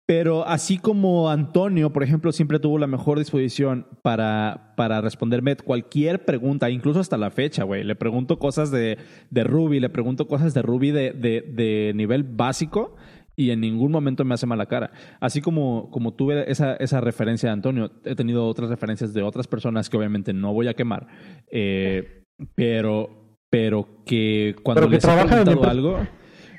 [0.07, 6.25] Pero así como Antonio, por ejemplo, siempre tuvo la mejor disposición para, para responderme cualquier
[6.25, 7.83] pregunta, incluso hasta la fecha, güey.
[7.83, 8.99] Le pregunto cosas de,
[9.31, 12.95] de Ruby, le pregunto cosas de Ruby de, de, de nivel básico
[13.35, 14.91] y en ningún momento me hace mala cara.
[15.19, 19.47] Así como, como tuve esa, esa referencia de Antonio, he tenido otras referencias de otras
[19.47, 21.07] personas que obviamente no voy a quemar,
[21.51, 22.23] eh,
[22.55, 25.99] pero, pero que cuando pero que les he preguntado algo...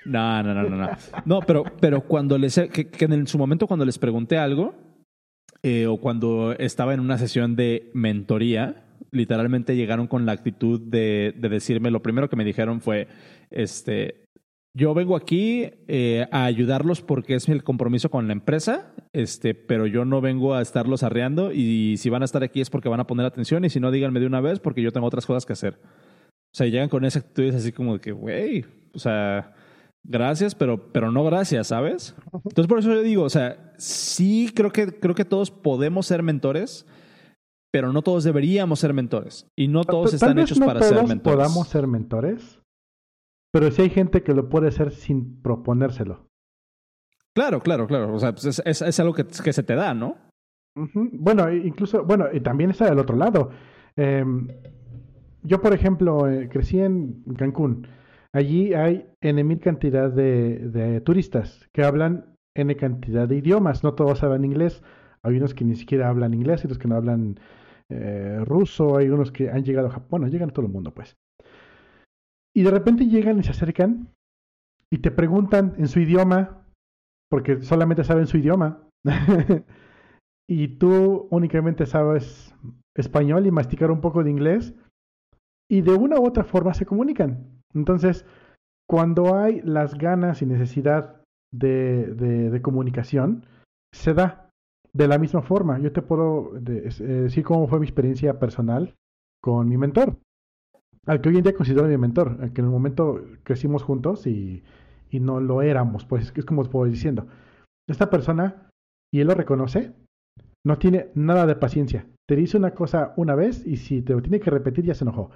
[0.04, 0.90] No, no, no, no, no.
[1.24, 2.56] No, pero, pero cuando les...
[2.58, 4.72] He, que, que, en su momento cuando les pregunté algo,
[5.64, 11.34] eh, o cuando estaba en una sesión de mentoría, literalmente llegaron con la actitud de,
[11.36, 13.08] de decirme, lo primero que me dijeron fue,
[13.50, 14.25] este,
[14.76, 19.86] yo vengo aquí eh, a ayudarlos porque es el compromiso con la empresa este, pero
[19.86, 23.00] yo no vengo a estarlos arreando y si van a estar aquí es porque van
[23.00, 25.46] a poner atención y si no, díganme de una vez porque yo tengo otras cosas
[25.46, 25.80] que hacer.
[25.80, 29.54] O sea, llegan con esa actitud así como de que, güey, o sea,
[30.04, 32.14] gracias, pero, pero no gracias, ¿sabes?
[32.30, 36.22] Entonces por eso yo digo, o sea, sí creo que, creo que todos podemos ser
[36.22, 36.84] mentores,
[37.72, 39.46] pero no todos deberíamos ser mentores.
[39.56, 41.38] Y no todos están hechos para ser mentores.
[41.38, 42.60] podamos ser mentores,
[43.58, 46.28] pero sí hay gente que lo puede ser sin proponérselo.
[47.34, 48.12] Claro, claro, claro.
[48.12, 50.18] O sea, pues es, es, algo que, que, se te da, ¿no?
[50.74, 53.48] Bueno, incluso, bueno, y también está del otro lado.
[53.96, 54.46] Em,
[55.42, 57.86] yo, por ejemplo, eh, crecí en Cancún.
[58.34, 63.82] Allí hay N mil cantidad de, de, turistas que hablan N cantidad de idiomas.
[63.82, 64.82] No todos hablan inglés.
[65.22, 67.40] Hay unos que ni siquiera hablan inglés, y otros que no hablan
[67.88, 68.98] eh, ruso.
[68.98, 70.08] Hay unos que han llegado a Japón.
[70.10, 71.16] Bueno, llegan a todo el mundo, pues.
[72.56, 74.08] Y de repente llegan y se acercan
[74.90, 76.64] y te preguntan en su idioma
[77.30, 78.80] porque solamente saben su idioma.
[80.48, 82.54] y tú únicamente sabes
[82.96, 84.74] español y masticar un poco de inglés.
[85.70, 87.60] Y de una u otra forma se comunican.
[87.74, 88.24] Entonces,
[88.88, 91.20] cuando hay las ganas y necesidad
[91.52, 93.44] de, de, comunicación,
[93.92, 94.48] se da
[94.94, 95.78] de la misma forma.
[95.78, 98.94] Yo te puedo decir cómo fue mi experiencia personal
[99.42, 100.16] con mi mentor,
[101.06, 104.26] al que hoy en día considero mi mentor, al que en el momento crecimos juntos
[104.26, 104.62] y
[105.10, 107.26] y no lo éramos, pues es como os diciendo.
[107.88, 108.68] Esta persona,
[109.12, 109.94] y él lo reconoce,
[110.64, 112.06] no tiene nada de paciencia.
[112.28, 115.04] Te dice una cosa una vez y si te lo tiene que repetir ya se
[115.04, 115.30] enojó.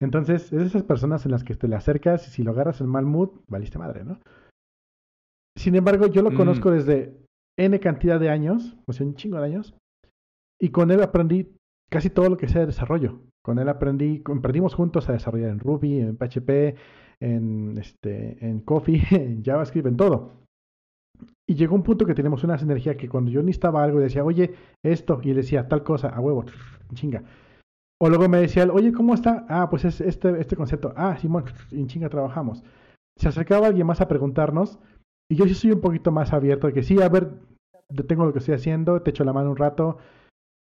[0.00, 2.80] Entonces, es de esas personas en las que te le acercas y si lo agarras
[2.80, 4.18] en mal mood, valiste madre, ¿no?
[5.56, 6.36] Sin embargo, yo lo mm.
[6.36, 7.14] conozco desde
[7.58, 9.74] N cantidad de años, o sea, un chingo de años,
[10.60, 11.54] y con él aprendí
[11.90, 13.20] casi todo lo que sea de desarrollo.
[13.42, 16.76] Con él aprendí, aprendimos juntos a desarrollar en Ruby, en PHP,
[17.20, 20.42] en, este, en Coffee, en JavaScript, en todo.
[21.48, 24.54] Y llegó un punto que tenemos una sinergia que cuando yo necesitaba algo decía, oye,
[24.84, 26.44] esto, y él decía tal cosa, a huevo,
[26.94, 27.24] chinga.
[28.00, 29.46] O luego me decía, oye, ¿cómo está?
[29.48, 30.92] Ah, pues es este, este concepto.
[30.96, 32.62] Ah, Simón, en chinga trabajamos.
[33.16, 34.78] Se acercaba alguien más a preguntarnos,
[35.30, 37.32] y yo sí soy un poquito más abierto, de que sí, a ver,
[37.88, 39.98] detengo lo que estoy haciendo, te echo la mano un rato.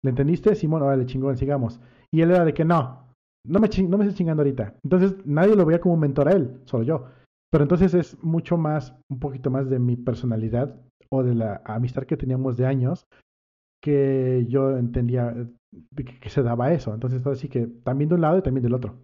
[0.03, 0.55] ¿Le entendiste?
[0.55, 1.81] Simón, ahora le chingón, sigamos.
[2.13, 3.09] Y él era de que no,
[3.47, 4.75] no me, no me estés chingando ahorita.
[4.83, 7.07] Entonces nadie lo veía como un mentor a él, solo yo.
[7.51, 10.75] Pero entonces es mucho más, un poquito más de mi personalidad
[11.11, 13.07] o de la amistad que teníamos de años
[13.83, 15.35] que yo entendía
[15.95, 16.93] que, se daba eso.
[16.93, 18.99] Entonces, así que también de un lado y también del otro.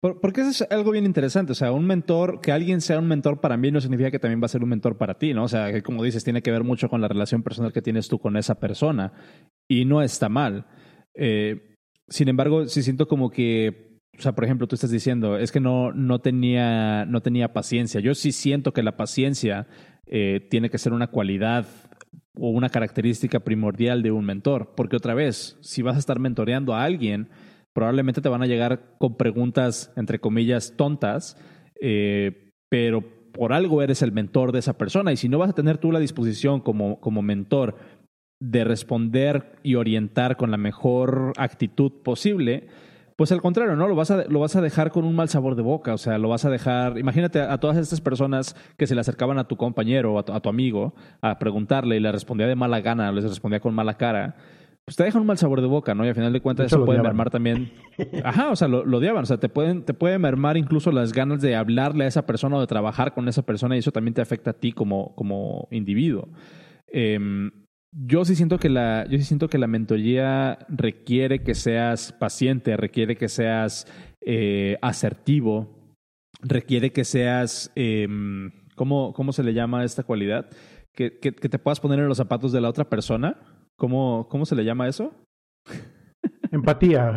[0.00, 1.52] Porque eso es algo bien interesante.
[1.52, 4.40] O sea, un mentor, que alguien sea un mentor para mí no significa que también
[4.40, 5.44] va a ser un mentor para ti, ¿no?
[5.44, 8.08] O sea, que como dices, tiene que ver mucho con la relación personal que tienes
[8.08, 9.12] tú con esa persona.
[9.68, 10.66] Y no está mal.
[11.14, 11.67] Eh,
[12.08, 15.60] sin embargo, sí siento como que, o sea, por ejemplo, tú estás diciendo, es que
[15.60, 18.00] no, no, tenía, no tenía paciencia.
[18.00, 19.66] Yo sí siento que la paciencia
[20.06, 21.66] eh, tiene que ser una cualidad
[22.34, 24.72] o una característica primordial de un mentor.
[24.76, 27.28] Porque otra vez, si vas a estar mentoreando a alguien,
[27.72, 31.36] probablemente te van a llegar con preguntas, entre comillas, tontas,
[31.80, 35.12] eh, pero por algo eres el mentor de esa persona.
[35.12, 37.76] Y si no vas a tener tú la disposición como, como mentor
[38.40, 42.68] de responder y orientar con la mejor actitud posible,
[43.16, 43.88] pues al contrario, ¿no?
[43.88, 46.18] Lo vas, a, lo vas a dejar con un mal sabor de boca, o sea,
[46.18, 49.56] lo vas a dejar, imagínate a, todas estas personas que se le acercaban a tu
[49.56, 53.58] compañero o a tu, amigo a preguntarle y le respondía de mala gana, les respondía
[53.58, 54.36] con mala cara,
[54.84, 56.04] pues te dejan un mal sabor de boca, ¿no?
[56.04, 57.72] Y al final de cuentas eso puede mermar también.
[58.24, 61.12] Ajá, o sea, lo, lo, odiaban, o sea, te pueden, te puede mermar incluso las
[61.12, 64.14] ganas de hablarle a esa persona o de trabajar con esa persona y eso también
[64.14, 66.28] te afecta a ti como, como individuo.
[66.86, 67.18] Eh,
[67.92, 72.76] yo sí siento que la, yo sí siento que la mentoría requiere que seas paciente,
[72.76, 73.86] requiere que seas
[74.20, 75.96] eh, asertivo,
[76.40, 78.06] requiere que seas, eh,
[78.76, 80.50] ¿cómo, ¿cómo, se le llama esta cualidad?
[80.94, 83.36] Que, que, te puedas poner en los zapatos de la otra persona.
[83.76, 85.14] ¿Cómo, cómo se le llama eso?
[86.50, 87.14] Empatía.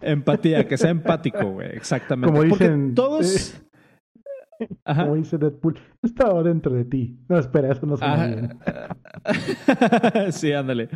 [0.00, 2.32] Empatía, que sea empático, güey, exactamente.
[2.32, 3.60] Como dicen, todos,
[4.84, 7.18] Como dice Deadpool, estaba dentro de ti.
[7.28, 8.58] No, espera, eso no suena bien.
[10.32, 10.88] sí, ándale.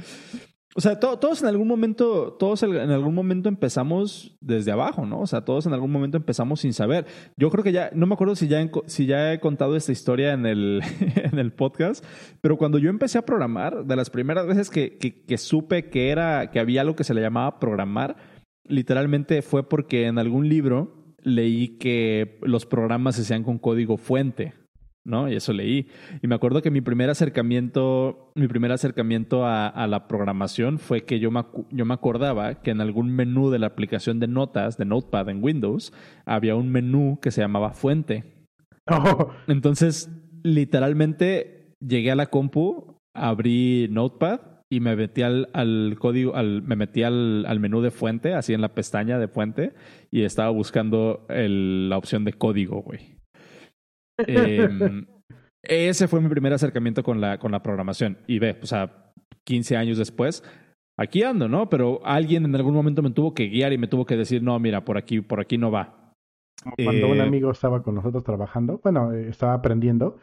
[0.77, 5.21] O sea, todos en algún momento, todos en algún momento empezamos desde abajo, ¿no?
[5.21, 7.07] O sea, todos en algún momento empezamos sin saber.
[7.37, 10.33] Yo creo que ya, no me acuerdo si ya, si ya he contado esta historia
[10.33, 10.81] en el,
[11.17, 12.05] en el podcast,
[12.41, 16.11] pero cuando yo empecé a programar, de las primeras veces que, que, que supe que
[16.11, 18.17] era, que había algo que se le llamaba programar,
[18.63, 24.55] literalmente fue porque en algún libro leí que los programas se hacían con código fuente,
[25.05, 25.29] ¿no?
[25.29, 25.89] Y eso leí.
[26.23, 31.19] Y me acuerdo que mi primer acercamiento, mi primer acercamiento a, la programación fue que
[31.21, 34.85] yo me, yo me acordaba que en algún menú de la aplicación de notas de
[34.85, 35.93] Notepad en Windows
[36.25, 38.25] había un menú que se llamaba fuente.
[38.87, 39.31] Oh.
[39.47, 40.11] Entonces,
[40.43, 44.41] literalmente llegué a la compu abrí Notepad
[44.73, 48.55] y me metí al, al código, al, me metí al, al, menú de fuente, así
[48.55, 49.73] en la pestaña de fuente,
[50.13, 53.17] y estaba buscando el, la opción de código, güey.
[54.27, 54.69] Eh,
[55.63, 58.19] ese fue mi primer acercamiento con la, con la programación.
[58.29, 59.13] Y ve, o sea,
[59.45, 60.45] 15 años después,
[60.97, 61.69] aquí ando, ¿no?
[61.69, 64.57] Pero alguien en algún momento me tuvo que guiar y me tuvo que decir, no,
[64.61, 66.15] mira, por aquí, por aquí no va.
[66.77, 70.19] Cuando un eh, amigo estaba con nosotros trabajando, bueno, eh, estaba aprendiendo.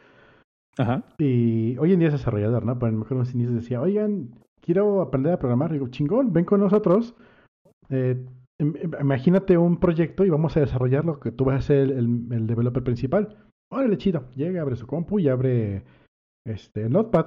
[0.78, 1.02] Ajá.
[1.18, 2.78] Y hoy en día es desarrollador, ¿no?
[2.78, 5.70] Pero mejor unos inicios decía, oigan, quiero aprender a programar.
[5.70, 7.14] Y digo, chingón, ven con nosotros.
[7.90, 8.24] Eh,
[9.00, 12.84] imagínate un proyecto y vamos a desarrollarlo, que tú vas a ser el, el developer
[12.84, 13.36] principal.
[13.70, 14.30] Órale, chido.
[14.36, 15.84] Llega, abre su compu y abre
[16.46, 17.26] este Notepad.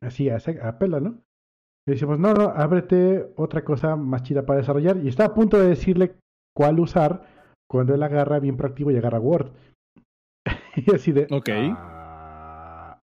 [0.00, 1.22] Así, a, a pela, ¿no?
[1.86, 4.96] Y decimos, no, no, ábrete otra cosa más chida para desarrollar.
[5.04, 6.16] Y está a punto de decirle
[6.56, 7.26] cuál usar
[7.68, 9.52] cuando él agarra bien proactivo y agarra Word.
[10.76, 11.26] y así de.
[11.30, 11.50] Ok.
[11.50, 11.93] Ah,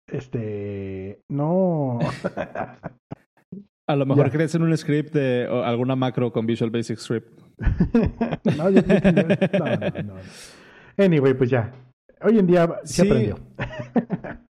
[0.07, 1.21] este.
[1.29, 1.99] No.
[3.87, 7.39] A lo mejor crees en un script de alguna macro con Visual Basic Script.
[8.57, 10.15] no, yo, no, no, no.
[10.97, 11.71] Anyway, pues ya.
[12.21, 13.07] Hoy en día se sí.
[13.07, 13.39] aprendió.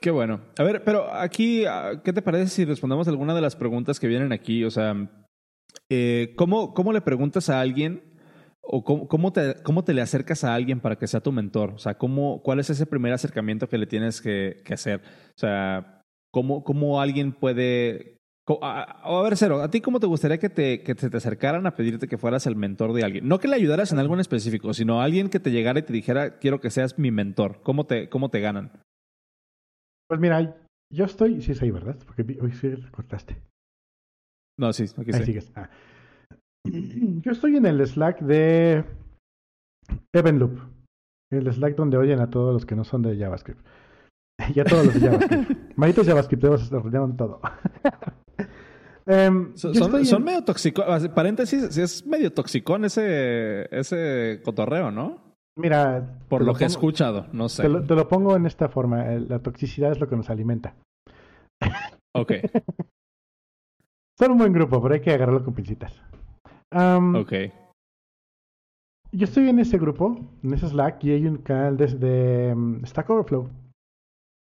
[0.00, 0.42] Qué bueno.
[0.58, 4.08] A ver, pero aquí, ah, ¿qué te parece si respondemos alguna de las preguntas que
[4.08, 4.64] vienen aquí?
[4.64, 4.94] O sea,
[5.88, 8.11] eh, ¿cómo, ¿cómo le preguntas a alguien
[8.72, 11.74] o cómo, cómo, te, cómo te le acercas a alguien para que sea tu mentor?
[11.74, 15.02] O sea, ¿cómo, ¿cuál es ese primer acercamiento que le tienes que, que hacer?
[15.36, 18.16] O sea, ¿cómo, ¿cómo alguien puede
[18.60, 22.08] a, ver, Cero, ¿a ti cómo te gustaría que te, que te acercaran a pedirte
[22.08, 23.28] que fueras el mentor de alguien?
[23.28, 25.92] No que le ayudaras en algo en específico, sino alguien que te llegara y te
[25.92, 27.60] dijera, quiero que seas mi mentor.
[27.62, 28.72] ¿Cómo te, cómo te ganan?
[30.08, 30.56] Pues mira,
[30.90, 31.96] yo estoy, sí es ahí, ¿verdad?
[32.04, 33.36] Porque hoy sí cortaste.
[34.58, 35.52] No, sí, aquí ahí sigues.
[35.54, 35.70] Ah.
[37.22, 38.84] Yo estoy en el Slack de
[40.12, 40.58] Evenloop,
[41.30, 43.64] el Slack donde oyen a todos los que no son de JavaScript.
[44.54, 45.60] ya todos los de JavaScript.
[45.76, 47.40] Malditos JavaScript, arruinaron todo.
[49.04, 51.08] Um, son, medio tóxicos.
[51.08, 55.34] Paréntesis, es medio toxicón ese, ese cotorreo, ¿no?
[55.58, 56.20] Mira.
[56.28, 57.62] Por lo, que he escuchado, no sé.
[57.62, 59.04] Te lo, te lo, pongo en esta forma.
[59.04, 60.76] La toxicidad es lo que nos alimenta.
[62.14, 62.32] Ok.
[64.16, 66.00] son un buen grupo, pero hay que agarrarlo con pincitas.
[66.72, 67.32] Um, ok.
[69.12, 73.10] Yo estoy en ese grupo, en ese Slack, y hay un canal desde um, Stack
[73.10, 73.50] Overflow.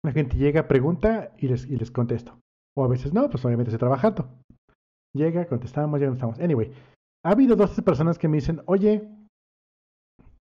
[0.03, 2.37] La gente llega, pregunta y les, y les contesto.
[2.75, 4.27] O a veces no, pues obviamente estoy trabajando.
[5.15, 6.39] Llega, contestamos, ya no estamos.
[6.39, 6.71] Anyway,
[7.23, 9.07] ha habido dos personas que me dicen, oye,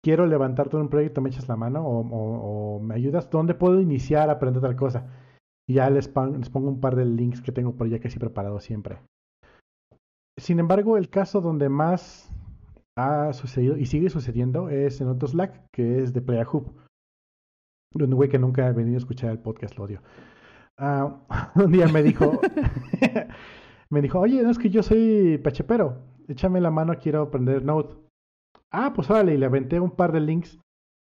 [0.03, 4.29] quiero levantar todo un proyecto, me echas la mano o, me ayudas, ¿dónde puedo iniciar
[4.29, 5.07] a aprender tal cosa?
[5.69, 8.59] Y ya les, les pongo un par de links que tengo por ya casi preparado
[8.61, 8.99] siempre.
[10.39, 12.31] Sin embargo, el caso donde más
[12.97, 16.75] ha sucedido y sigue sucediendo es en otro Slack, que es de PlayAHub.
[17.95, 20.03] Un güey que nunca ha venido a escuchar el podcast, lo odio.
[20.79, 21.13] Uh,
[21.63, 22.41] un día me dijo,
[23.91, 27.95] me dijo, oye, no es que yo soy pachepero, échame la mano, quiero aprender Node.
[28.71, 30.59] Ah, pues órale, y le aventé un par de links,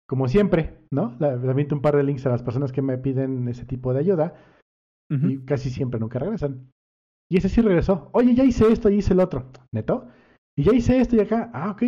[0.07, 1.17] como siempre, ¿no?
[1.19, 4.01] Le, aventé un par de links a las personas que me piden ese tipo de
[4.01, 4.35] ayuda,
[5.09, 6.73] y casi siempre nunca regresan.
[7.31, 10.09] Y ese sí regresó, oye, ya hice esto y hice el otro, ¿neto?
[10.57, 11.83] Y ya hice esto y acá, ah, ok.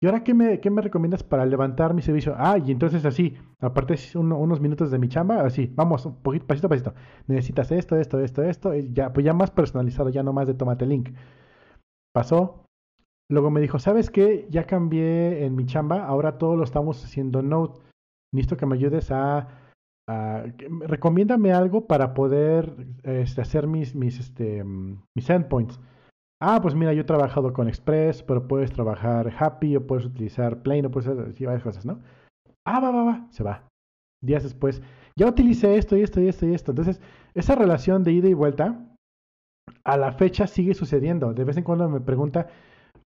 [0.00, 2.34] ¿Y ahora qué me, qué me recomiendas para levantar mi servicio?
[2.36, 6.68] Ah, y entonces así, aparte unos minutos de mi chamba, así, vamos, un poquito, pasito
[6.68, 6.94] a pasito.
[7.26, 10.54] Necesitas esto, esto, esto, esto, y ya, pues ya más personalizado, ya no más de
[10.54, 11.10] tomate link.
[12.14, 12.64] Pasó.
[13.30, 14.46] Luego me dijo, ¿sabes qué?
[14.50, 17.80] Ya cambié en mi chamba, ahora todo lo estamos haciendo Node.
[18.32, 19.48] Necesito que me ayudes a,
[20.08, 20.44] a
[20.80, 25.78] recomiéndame algo para poder este, hacer mis, mis, este, mis endpoints.
[26.40, 30.62] Ah, pues mira, yo he trabajado con Express, pero puedes trabajar Happy o puedes utilizar
[30.62, 32.00] Plain o puedes hacer varias cosas, ¿no?
[32.66, 33.68] Ah, va, va, va, se va.
[34.22, 34.82] Días después,
[35.16, 36.72] ya utilicé esto y esto y esto y esto.
[36.72, 37.00] Entonces,
[37.34, 38.84] esa relación de ida y vuelta
[39.84, 41.34] a la fecha sigue sucediendo.
[41.34, 42.48] De vez en cuando me pregunta,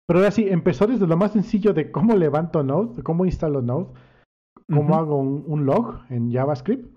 [0.08, 3.94] pero ahora sí, empezó desde lo más sencillo de cómo levanto Node, cómo instalo Node,
[4.70, 6.96] cómo hago un, un, log en JavaScript.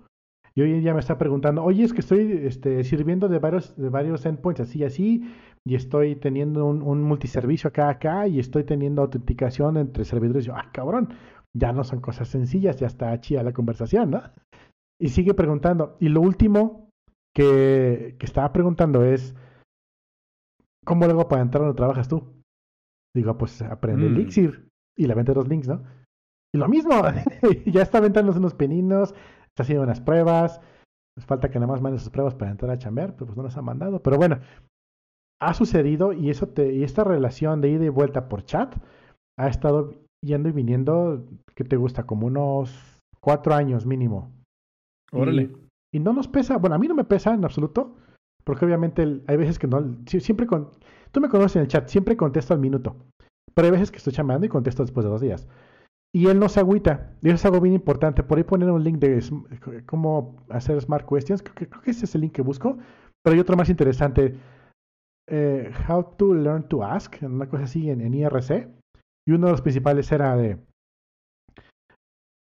[0.53, 3.75] Y hoy en día me está preguntando, oye, es que estoy este, sirviendo de varios,
[3.77, 5.23] de varios endpoints así, así,
[5.65, 10.43] y estoy teniendo un, un multiservicio acá, acá, y estoy teniendo autenticación entre servidores.
[10.43, 11.13] Y yo, ah, cabrón,
[11.53, 14.21] ya no son cosas sencillas, ya está chida la conversación, ¿no?
[14.99, 15.95] Y sigue preguntando.
[15.99, 16.89] Y lo último
[17.33, 19.33] que, que estaba preguntando es,
[20.85, 22.41] ¿cómo luego para entrar donde trabajas tú?
[23.15, 24.15] Digo, pues aprende mm.
[24.15, 25.83] Elixir y le vende los links, ¿no?
[26.53, 26.91] Y lo mismo,
[27.65, 29.13] ya está aventando unos peninos,
[29.47, 30.59] está haciendo unas pruebas,
[31.15, 33.43] pues falta que nada más mande sus pruebas para entrar a chambear, pero pues no
[33.43, 34.01] las ha mandado.
[34.01, 34.39] Pero bueno,
[35.41, 38.75] ha sucedido y eso te, y esta relación de ida y vuelta por chat
[39.39, 39.93] ha estado
[40.23, 41.25] yendo y viniendo,
[41.55, 42.03] ¿qué te gusta?
[42.03, 44.31] Como unos cuatro años mínimo.
[45.11, 45.51] Órale.
[45.93, 47.95] Y no nos pesa, bueno, a mí no me pesa en absoluto,
[48.45, 50.69] porque obviamente el- hay veces que no, si- siempre con,
[51.11, 52.95] tú me conoces en el chat, siempre contesto al minuto,
[53.53, 55.47] pero hay veces que estoy chambeando y contesto después de dos días.
[56.13, 58.83] Y él no se agüita, y eso es algo bien importante, por ahí poner un
[58.83, 59.23] link de
[59.85, 62.77] cómo hacer Smart Questions, creo que, creo que ese es el link que busco,
[63.23, 64.35] pero hay otro más interesante,
[65.29, 68.67] eh, How to Learn to Ask, una cosa así en, IRC,
[69.25, 70.57] y uno de los principales era de,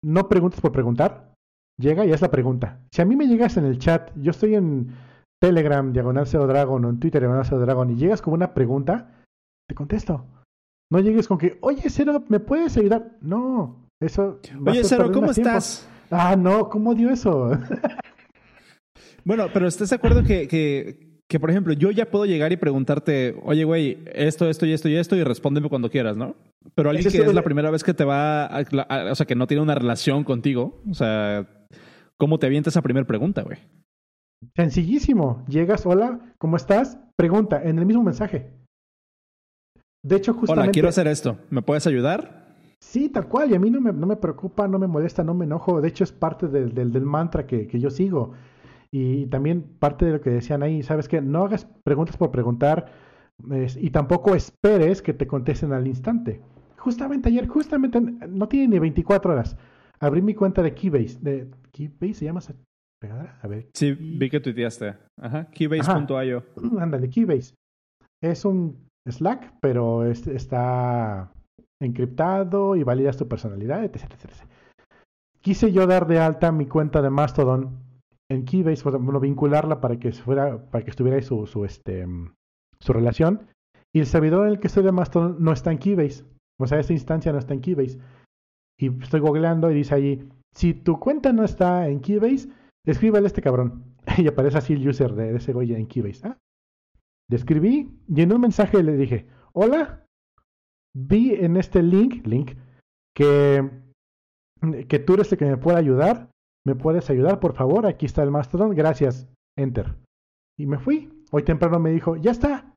[0.05, 1.35] no preguntes por preguntar,
[1.81, 2.81] llega y es la pregunta.
[2.95, 4.95] Si a mí me llegas en el chat, yo estoy en
[5.43, 9.25] Telegram, Diagonal Dragon, o en Twitter, Diagonal Dragon, y llegas con una pregunta,
[9.69, 10.25] te contesto.
[10.91, 13.17] No llegues con que, oye, Cero, ¿me puedes ayudar?
[13.21, 14.41] No, eso.
[14.67, 15.51] Oye, Cero, ¿cómo tiempo.
[15.51, 15.89] estás?
[16.11, 17.51] Ah, no, ¿cómo dio eso?
[19.25, 22.57] Bueno, pero ¿estás de acuerdo que, que, que, por ejemplo, yo ya puedo llegar y
[22.57, 26.37] preguntarte, oye, güey, esto, esto y esto y esto, y respóndeme cuando quieras, ¿no?
[26.77, 28.59] Pero alguien que es la primera vez que te va, a,
[28.89, 31.45] a- o sea, que no tiene una relación contigo, o sea,
[32.17, 33.59] ¿cómo te avienta esa primera pregunta, güey?
[34.55, 35.45] Sencillísimo.
[35.49, 36.99] Llegas, hola, ¿cómo estás?
[37.17, 38.53] Pregunta, en el mismo mensaje.
[40.07, 40.67] De hecho, justamente.
[40.67, 42.47] Hola, quiero hacer esto, ¿me puedes ayudar?
[42.81, 45.35] Sí, tal cual, y a mí no me, no me preocupa, no me molesta, no
[45.35, 45.81] me enojo.
[45.81, 48.33] De hecho, es parte del, del, del mantra que, que yo sigo.
[48.93, 51.21] Y también parte de lo que decían ahí, ¿sabes qué?
[51.21, 52.87] No hagas preguntas por preguntar
[53.53, 56.41] es- y tampoco esperes que te contesten al instante.
[56.77, 59.57] Justamente ayer, justamente, no tiene ni 24 horas,
[59.99, 61.19] abrí mi cuenta de Keybase.
[61.21, 62.41] De, ¿Keybase se llama?
[63.43, 63.69] A ver.
[63.75, 64.95] Sí, vi que tuiteaste.
[65.21, 66.45] Ajá, keybase.io.
[66.79, 67.55] Ándale, Keybase.
[68.23, 71.33] Es un Slack, pero es- está
[71.81, 74.31] encriptado y validas tu personalidad, etc, etc.
[75.41, 77.79] Quise yo dar de alta mi cuenta de Mastodon
[78.31, 82.07] en Keybase, bueno, vincularla para que fuera, para que estuviera ahí su, su, este,
[82.81, 83.47] su relación.
[83.95, 86.25] Y el servidor en el que estoy de Mastodon no está en Keybase.
[86.59, 87.99] O sea, esa instancia no está en Keybase.
[88.79, 92.49] Y estoy googleando y dice allí, si tu cuenta no está en Keybase,
[92.85, 93.85] escríbele a este cabrón.
[94.19, 96.27] Y aparece así el user de, de ese güey en Keybase.
[96.29, 96.37] Ah,
[97.29, 100.07] le escribí y en un mensaje le dije, hola,
[100.95, 102.53] vi en este link, link,
[103.15, 103.71] que,
[104.89, 106.31] que tú eres el que me puede ayudar,
[106.65, 109.95] me puedes ayudar, por favor, aquí está el Mastodon, gracias, enter.
[110.59, 111.13] Y me fui.
[111.31, 112.75] Hoy temprano me dijo, ya está,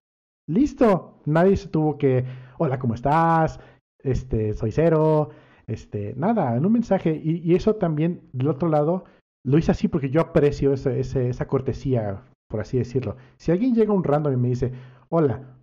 [0.47, 1.22] listo.
[1.26, 2.26] Nadie se tuvo que,
[2.58, 3.60] hola, ¿cómo estás?
[4.04, 5.30] Este, soy cero,
[5.68, 7.20] este, nada, en un mensaje.
[7.24, 9.06] Y, eso también, del otro lado,
[9.45, 13.16] lo hice así porque yo aprecio ese, esa cortesía, por así decirlo.
[13.38, 14.74] Si alguien llega un random y me dice,
[15.10, 15.58] hola,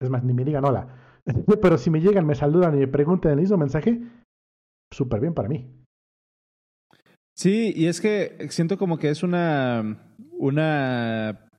[0.00, 1.20] es más, ni me digan hola,
[1.62, 4.00] pero si me llegan, me saludan y me preguntan el mismo mensaje,
[4.92, 5.68] súper bien para mí.
[7.34, 11.49] Sí, y es que siento como que es una, una,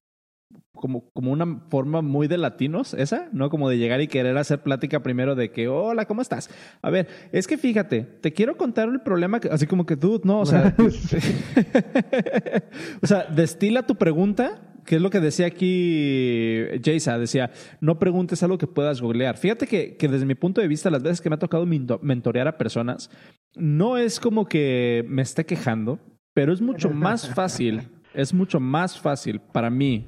[0.82, 3.49] como, como una forma muy de latinos, esa, ¿no?
[3.49, 6.49] Como de llegar y querer hacer plática primero de que, hola, ¿cómo estás?
[6.82, 10.19] A ver, es que fíjate, te quiero contar el problema, que, así como que tú,
[10.25, 10.75] no, o sea,
[13.01, 18.41] o sea, destila tu pregunta, que es lo que decía aquí Jaysa, decía, no preguntes
[18.43, 19.38] algo que puedas googlear.
[19.38, 22.47] Fíjate que, que desde mi punto de vista, las veces que me ha tocado mentorear
[22.47, 23.09] a personas,
[23.55, 25.99] no es como que me esté quejando,
[26.34, 30.07] pero es mucho más fácil, es mucho más fácil para mí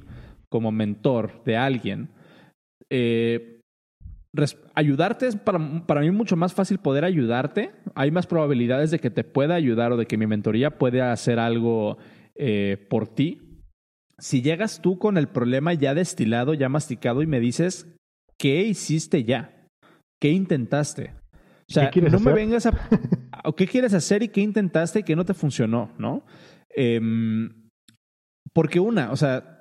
[0.54, 2.10] como mentor de alguien.
[2.88, 3.60] eh,
[4.76, 7.72] ayudarte es para, para mí mucho más fácil poder ayudarte.
[7.96, 11.40] Hay más probabilidades de que te pueda ayudar o de que mi mentoría pueda hacer
[11.40, 11.98] algo
[12.36, 13.40] eh, por ti.
[14.18, 17.92] Si llegas tú con el problema ya destilado, ya masticado y me dices,
[18.38, 19.66] ¿qué hiciste ya?
[20.22, 21.14] ¿Qué intentaste?
[21.68, 22.34] O sea, ¿Qué quieres no me hacer?
[22.44, 22.88] vengas a...
[23.44, 25.90] ¿o ¿Qué quieres hacer y qué intentaste y qué no te funcionó?
[25.98, 26.24] ¿No?
[26.70, 27.68] Em,
[28.52, 29.53] porque una, o sea,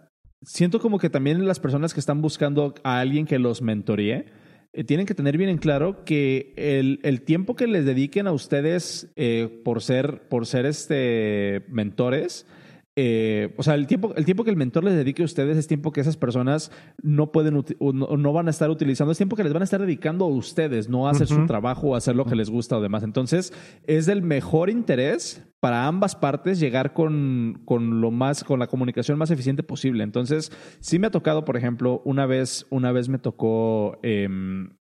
[0.45, 4.25] siento como que también las personas que están buscando a alguien que los mentoree,
[4.73, 8.31] eh, tienen que tener bien en claro que el, el tiempo que les dediquen a
[8.31, 12.47] ustedes eh, por ser, por ser este, mentores,
[12.95, 15.67] eh, o sea, el tiempo, el tiempo que el mentor les dedique a ustedes es
[15.67, 16.71] tiempo que esas personas
[17.01, 19.81] no pueden o no, van a estar utilizando, es tiempo que les van a estar
[19.81, 22.77] dedicando a ustedes, no a hacer su trabajo o a hacer lo que les gusta
[22.77, 23.01] o demás.
[23.01, 23.51] Entonces,
[23.87, 29.17] es del mejor interés para ambas partes llegar con, con lo más, con la comunicación
[29.17, 30.03] más eficiente posible.
[30.03, 34.77] Entonces, sí me ha tocado, por ejemplo, una vez, una vez me tocó em,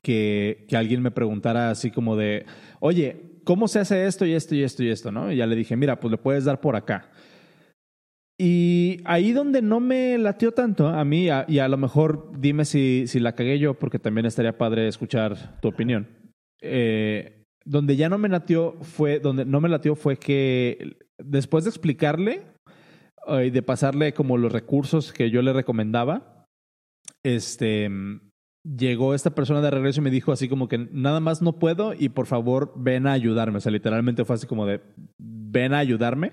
[0.00, 2.46] que, que alguien me preguntara así como de,
[2.78, 5.12] oye, ¿cómo se hace esto y esto y esto y esto?
[5.12, 5.32] ¿no?
[5.32, 7.10] Y ya le dije, mira, pues le puedes dar por acá.
[8.38, 13.04] Y ahí donde no me latió tanto a mí, y a lo mejor dime si,
[13.06, 16.08] si la cagué yo, porque también estaría padre escuchar tu opinión.
[16.62, 21.70] Eh, donde ya no me latió fue, donde no me latió fue que después de
[21.70, 22.42] explicarle
[23.28, 26.46] eh, y de pasarle como los recursos que yo le recomendaba,
[27.22, 27.90] este
[28.64, 31.94] llegó esta persona de regreso y me dijo así como que nada más no puedo
[31.94, 33.58] y por favor ven a ayudarme.
[33.58, 34.80] O sea, literalmente fue así como de
[35.18, 36.32] ven a ayudarme.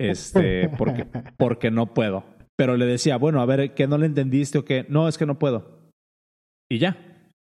[0.00, 2.24] este, porque, porque no puedo.
[2.56, 4.86] Pero le decía, bueno, a ver, ¿qué no le entendiste o qué?
[4.88, 5.90] No, es que no puedo.
[6.70, 6.96] Y ya.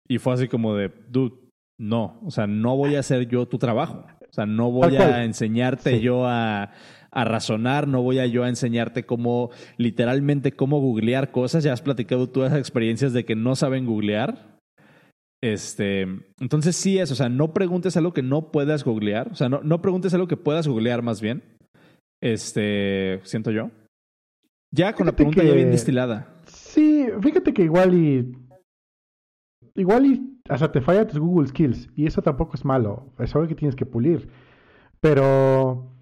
[0.09, 1.37] Y fue así como de, dude,
[1.79, 4.05] no, o sea, no voy a hacer yo tu trabajo.
[4.31, 6.73] O sea, no voy a enseñarte yo a,
[7.11, 11.65] a, razonar, no voy a yo a enseñarte cómo, literalmente, cómo googlear cosas.
[11.65, 14.59] Ya has platicado todas esas experiencias de que no saben googlear.
[15.41, 16.03] Este,
[16.41, 19.29] entonces sí es, o sea, no preguntes algo que no puedas googlear.
[19.29, 21.43] O sea, no, no preguntes algo que puedas googlear más bien.
[22.21, 23.71] Este, siento yo.
[24.71, 26.43] Ya con la pregunta ya bien destilada.
[26.47, 28.37] Sí, fíjate que igual y.
[29.75, 31.89] Igual y hasta te falla tus Google Skills.
[31.97, 33.13] Y eso tampoco es malo.
[33.19, 34.29] Es algo que tienes que pulir.
[35.01, 35.93] Pero.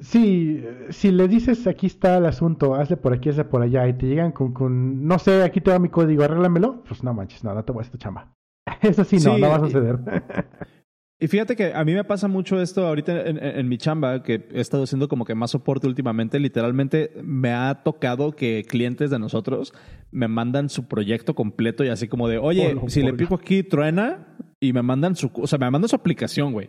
[0.00, 3.94] Sí, si le dices aquí está el asunto, hazle por aquí, hazle por allá, y
[3.94, 7.42] te llegan con, con no sé, aquí te va mi código, arréglamelo, pues no manches,
[7.42, 8.32] no, no te voy a hacer tu chamba.
[8.80, 9.98] Eso sí, no, no va a suceder.
[11.20, 14.60] Y fíjate que a mí me pasa mucho esto ahorita en, mi chamba, que he
[14.60, 16.38] estado haciendo como que más soporte últimamente.
[16.38, 19.72] Literalmente me ha tocado que clientes de nosotros
[20.12, 24.36] me mandan su proyecto completo y así como de, oye, si le pico aquí, truena,
[24.60, 26.68] y me mandan su, o sea, me mandan su aplicación, güey.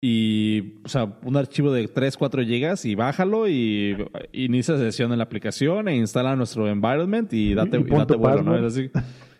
[0.00, 3.96] Y, o sea, un archivo de 3, 4 gigas y bájalo y
[4.32, 8.54] inicia sesión en la aplicación e instala nuestro environment y date, y, date vuelo, ¿no?
[8.54, 8.90] así,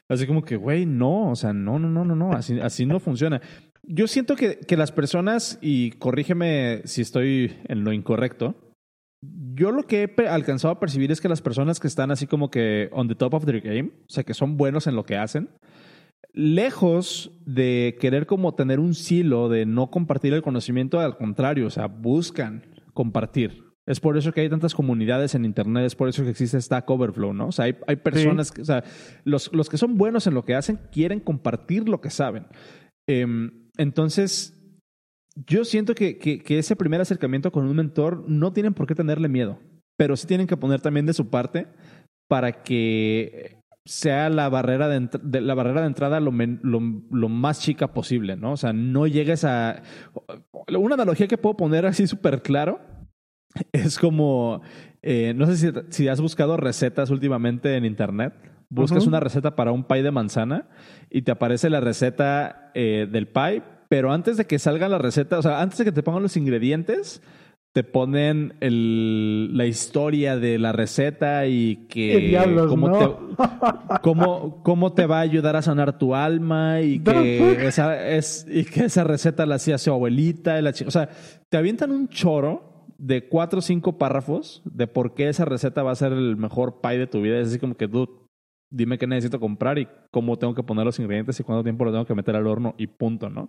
[0.08, 2.98] así como que, güey, no, o sea, no, no, no, no, no, así, así no
[2.98, 3.40] funciona
[3.82, 8.56] yo siento que, que, las personas, y corrígeme si estoy en lo incorrecto,
[9.54, 12.50] yo lo que he alcanzado a percibir es que las personas que están así como
[12.50, 15.16] que on the top of their game, o sea, que son buenos en lo que
[15.16, 15.48] hacen,
[16.32, 21.70] lejos de querer como tener un silo de no compartir el conocimiento, al contrario, o
[21.70, 22.64] sea, buscan
[22.94, 23.64] compartir.
[23.86, 26.88] Es por eso que hay tantas comunidades en Internet, es por eso que existe Stack
[26.88, 27.48] Overflow, ¿no?
[27.48, 28.84] O sea, hay, hay personas, que, o sea,
[29.24, 32.46] los, los que son buenos en lo que hacen quieren compartir lo que saben.
[33.08, 33.26] Eh,
[33.78, 34.54] entonces,
[35.46, 39.28] yo siento que, que, ese primer acercamiento con un mentor no tienen por qué tenerle
[39.28, 39.58] miedo,
[39.96, 41.68] pero sí tienen que poner también de su parte
[42.28, 48.36] para que sea la barrera de, la barrera de entrada lo, lo, más chica posible,
[48.36, 48.52] ¿no?
[48.52, 49.82] O sea, no llegues a...
[50.68, 52.80] Una analogía que puedo poner así súper claro
[53.72, 54.60] es como,
[55.02, 58.34] eh, no sé si, has buscado recetas últimamente en Internet.
[58.70, 60.68] Buscas una receta para un pie de manzana
[61.10, 65.38] y te aparece la receta eh, del pie, pero antes de que salga la receta,
[65.38, 67.22] o sea, antes de que te pongan los ingredientes,
[67.72, 72.36] te ponen el, la historia de la receta y que
[72.68, 73.08] cómo, te,
[74.02, 78.64] cómo, cómo, te va a ayudar a sanar tu alma y que, esa, es, y
[78.64, 80.58] que esa receta la hacía su abuelita.
[80.58, 81.08] Y la, o sea,
[81.48, 85.92] te avientan un choro de cuatro o cinco párrafos de por qué esa receta va
[85.92, 87.38] a ser el mejor pie de tu vida.
[87.38, 88.10] Es así como que, dude,
[88.70, 91.92] dime qué necesito comprar y cómo tengo que poner los ingredientes y cuánto tiempo lo
[91.92, 93.48] tengo que meter al horno y punto, ¿no?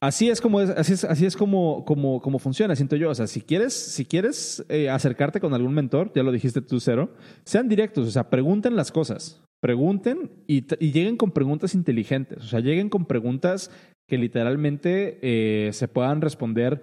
[0.00, 3.08] Así es como es, así es, así es como, como, como funciona, siento yo.
[3.08, 6.78] O sea, si quieres, si quieres eh, acercarte con algún mentor, ya lo dijiste tú,
[6.78, 9.42] Cero, sean directos, o sea, pregunten las cosas.
[9.62, 12.44] Pregunten y, lleguen con preguntas inteligentes.
[12.44, 13.70] O sea, lleguen con preguntas
[14.06, 16.82] que literalmente eh, se puedan responder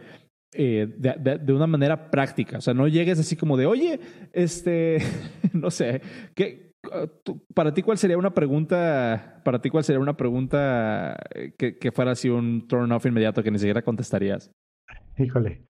[0.53, 2.57] eh, de, de, una manera práctica.
[2.57, 3.99] O sea, no llegues así como de, oye,
[4.33, 4.97] este,
[5.53, 6.01] no sé,
[6.33, 6.70] ¿qué,
[7.53, 9.41] Para ti, ¿cuál sería una pregunta?
[9.43, 13.43] Para ti, ¿cuál sería una pregunta eh, que, que fuera así un turn off inmediato
[13.43, 14.51] que ni siquiera contestarías?
[15.17, 15.63] Híjole.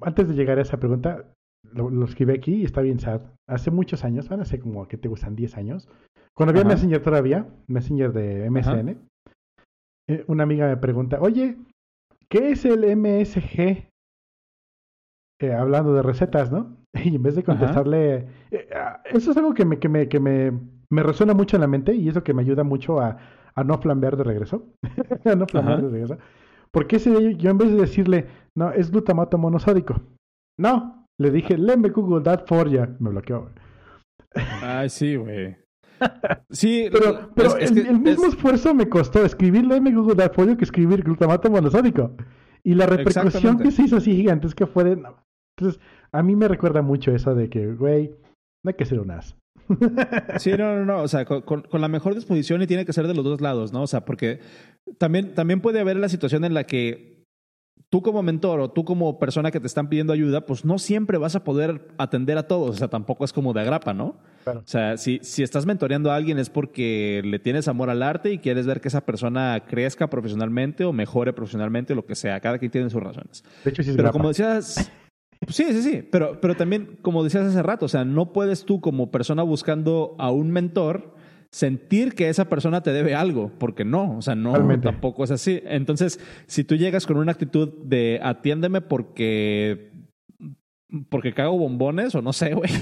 [0.00, 1.24] Antes de llegar a esa pregunta,
[1.72, 3.22] lo, escribí aquí y está bien sad.
[3.48, 5.88] Hace muchos años, van a ser como que te gustan 10 años,
[6.34, 8.98] cuando había Messenger todavía, Messenger de MSN,
[10.08, 11.58] eh, una amiga me pregunta, oye,
[12.28, 13.88] ¿qué es el MSG?
[15.40, 16.76] Eh, hablando de recetas, ¿no?
[17.04, 20.20] Y en vez de contestarle, eh, ah, eso es algo que me, que me, que
[20.20, 20.52] me,
[20.90, 23.16] me resuena mucho en la mente y eso que me ayuda mucho a,
[23.54, 24.66] a no flambear de regreso.
[25.24, 26.18] a no flambear de regreso.
[26.70, 30.00] Porque ese yo en vez de decirle, no, es glutamato monosódico.
[30.58, 32.88] No, le dije, me Google that for ya.
[32.98, 33.50] Me bloqueó.
[34.34, 35.56] Ay, sí, güey.
[36.50, 40.64] Sí, pero, pero el, mismo esfuerzo me costó escribir me Google that for you que
[40.64, 42.16] escribir glutamato monosódico.
[42.64, 45.02] Y la repercusión que se hizo así gigantesca fue de...
[45.56, 45.80] Entonces,
[46.12, 48.14] a mí me recuerda mucho eso de que, güey,
[48.62, 49.36] no hay que ser un as.
[50.38, 51.02] Sí, no, no, no.
[51.02, 53.82] O sea, con, la mejor disposición y tiene que ser de los dos lados, ¿no?
[53.82, 54.40] O sea, porque
[54.98, 57.24] también, también puede haber la situación en la que
[57.88, 61.18] tú como mentor o tú como persona que te están pidiendo ayuda, pues no siempre
[61.18, 62.70] vas a poder atender a todos.
[62.70, 64.18] O sea, tampoco es como de agrapa, ¿no?
[64.46, 68.32] O sea, si, si estás mentoreando a alguien es porque le tienes amor al arte
[68.32, 72.40] y quieres ver que esa persona crezca profesionalmente o mejore profesionalmente o lo que sea.
[72.40, 73.44] Cada quien tiene sus razones.
[73.64, 74.90] De hecho, sí es Pero como decías
[75.48, 78.80] Sí, sí, sí, pero, pero también, como decías hace rato, o sea, no puedes tú
[78.80, 81.14] como persona buscando a un mentor
[81.50, 85.62] sentir que esa persona te debe algo, porque no, o sea, no, tampoco es así.
[85.66, 89.90] Entonces, si tú llegas con una actitud de atiéndeme porque
[91.08, 92.70] porque cago bombones o no sé, güey.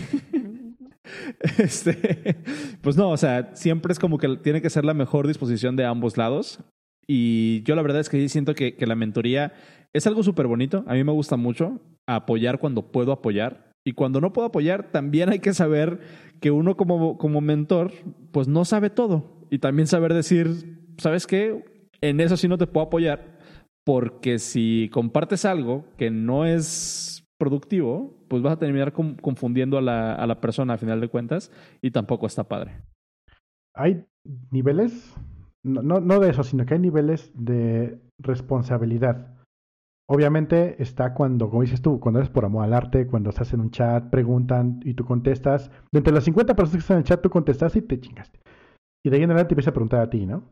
[1.59, 2.37] Este,
[2.83, 5.85] pues no, o sea, siempre es como que tiene que ser la mejor disposición de
[5.85, 6.61] ambos lados.
[7.07, 9.53] Y yo la verdad es que siento que, que la mentoría
[9.93, 10.85] es algo súper bonito.
[10.87, 13.73] A mí me gusta mucho apoyar cuando puedo apoyar.
[13.85, 16.01] Y cuando no puedo apoyar, también hay que saber
[16.41, 17.93] que uno como, como mentor,
[18.31, 19.47] pues no sabe todo.
[19.51, 21.65] Y también saber decir, ¿sabes qué?
[22.01, 23.39] En eso sí no te puedo apoyar.
[23.85, 30.15] Porque si compartes algo que no es productivo, pues vas a terminar confundiendo a la,
[30.15, 32.83] a la persona a final de cuentas y tampoco está padre.
[33.75, 34.05] Hay
[34.51, 35.15] niveles,
[35.65, 39.37] no, no, no de eso, sino que hay niveles de responsabilidad.
[40.09, 43.61] Obviamente está cuando, como dices tú, cuando eres por amor al arte, cuando estás en
[43.61, 45.71] un chat, preguntan y tú contestas.
[45.93, 48.41] De entre las 50 personas que están en el chat, tú contestaste y te chingaste.
[49.05, 50.43] Y de ahí en adelante empieza a preguntar a ti, ¿no?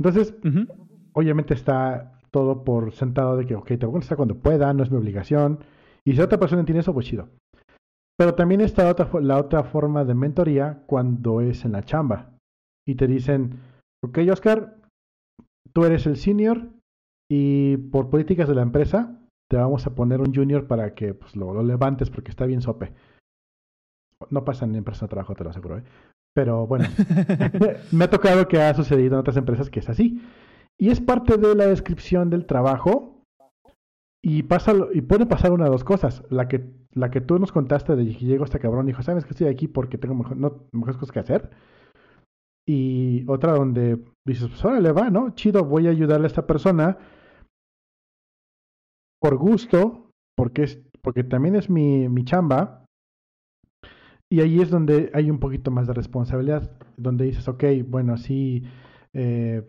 [0.00, 0.34] Entonces,
[1.12, 4.82] obviamente está todo por sentado de que, ok, te voy a contestar cuando pueda, no
[4.82, 5.60] es mi obligación.
[6.04, 7.28] Y si otra persona entiende eso, pues chido.
[8.16, 12.30] Pero también está otra, la otra forma de mentoría cuando es en la chamba.
[12.84, 13.60] Y te dicen,
[14.04, 14.76] ok, Oscar,
[15.72, 16.68] tú eres el senior,
[17.30, 19.20] y por políticas de la empresa,
[19.50, 22.92] te vamos a poner un junior para que pues, lo, levantes porque está bien sope.
[24.30, 25.78] No pasa en empresas de trabajo, te lo aseguro.
[25.78, 25.84] ¿eh?
[26.34, 26.86] Pero bueno,
[27.92, 30.22] me ha tocado que ha sucedido en otras empresas que es así.
[30.78, 33.14] Y es parte de la descripción del trabajo.
[34.22, 36.24] Y, pasa, y puede pasar una de dos cosas.
[36.30, 39.24] La que, la que tú nos contaste de que llegó este cabrón y dijo, ¿sabes
[39.24, 41.50] que estoy aquí porque tengo mejor, no, mejores cosas que hacer?
[42.68, 45.30] Y otra donde dices, pues ahora le va, ¿no?
[45.34, 46.98] Chido, voy a ayudarle a esta persona
[49.20, 52.84] por gusto, porque, es, porque también es mi, mi chamba,
[54.30, 58.62] y ahí es donde hay un poquito más de responsabilidad, donde dices, ok, bueno, sí,
[59.14, 59.66] eh,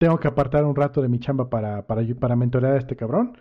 [0.00, 3.38] tengo que apartar un rato de mi chamba para, para, para mentorear a este cabrón.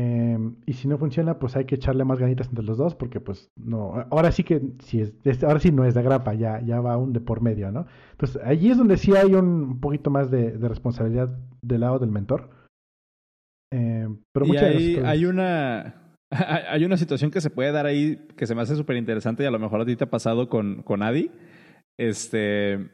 [0.00, 3.18] Eh, y si no funciona, pues hay que echarle más ganitas entre los dos, porque
[3.18, 6.80] pues no, ahora sí que, si es, ahora sí no es de grapa, ya, ya
[6.80, 7.84] va un de por medio, ¿no?
[8.12, 12.12] Entonces, allí es donde sí hay un poquito más de, de responsabilidad del lado del
[12.12, 12.48] mentor.
[13.74, 18.54] Eh, pero y hay, una hay una situación que se puede dar ahí que se
[18.54, 21.02] me hace súper interesante y a lo mejor a ti te ha pasado con, con
[21.02, 21.32] Adi.
[21.98, 22.92] Este,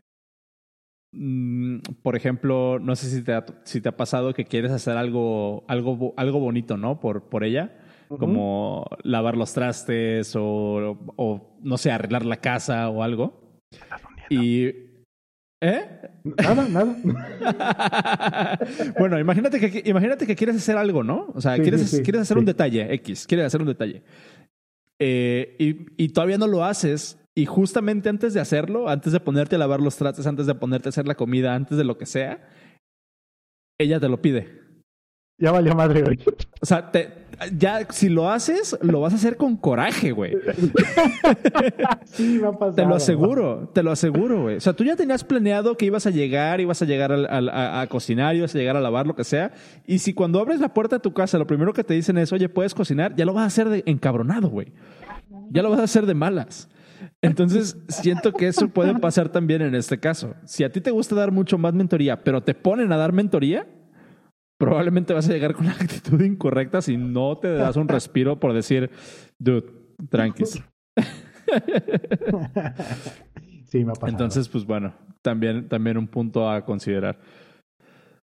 [2.03, 5.65] por ejemplo, no sé si te, ha, si te ha pasado que quieres hacer algo,
[5.69, 7.01] algo, algo bonito, ¿no?
[7.01, 7.77] Por, por ella,
[8.09, 13.61] como lavar los trastes o, o, no sé, arreglar la casa o algo.
[14.29, 14.73] Y
[15.67, 15.83] ¿Eh?
[16.25, 18.59] Nada, nada.
[18.99, 21.33] bueno, imagínate que, imagínate que quieres hacer algo, ¿no?
[21.35, 24.03] O sea, quieres, quieres hacer un detalle, X, quieres hacer un detalle.
[24.99, 27.19] Eh, y, y, todavía no lo haces.
[27.37, 30.89] Y justamente antes de hacerlo, antes de ponerte a lavar los trastes, antes de ponerte
[30.89, 32.49] a hacer la comida, antes de lo que sea,
[33.79, 34.63] ella te lo pide.
[35.37, 36.21] Ya valió madre, güey.
[36.61, 37.13] O sea, te,
[37.57, 40.33] ya si lo haces, lo vas a hacer con coraje, güey.
[42.05, 42.41] sí.
[42.77, 44.57] Te lo aseguro, te lo aseguro, güey.
[44.57, 47.87] O sea, tú ya tenías planeado que ibas a llegar, ibas a llegar a, a,
[47.89, 49.53] cocinar, ibas a llegar a lavar, lo que sea.
[49.87, 52.33] Y si cuando abres la puerta de tu casa, lo primero que te dicen es,
[52.33, 54.73] oye, puedes cocinar, ya lo vas a hacer de encabronado, güey.
[55.51, 56.69] Ya lo vas a hacer de malas.
[57.23, 60.35] Entonces, siento que eso puede pasar también en este caso.
[60.45, 63.67] Si a ti te gusta dar mucho más mentoría, pero te ponen a dar mentoría,
[64.59, 68.53] probablemente vas a llegar con la actitud incorrecta si no te das un respiro por
[68.53, 68.91] decir,
[69.39, 69.67] dude,
[70.09, 70.45] tranqui.
[73.67, 74.13] Sí, me ha pasado.
[74.13, 77.19] Entonces, pues bueno, también, también un punto a considerar.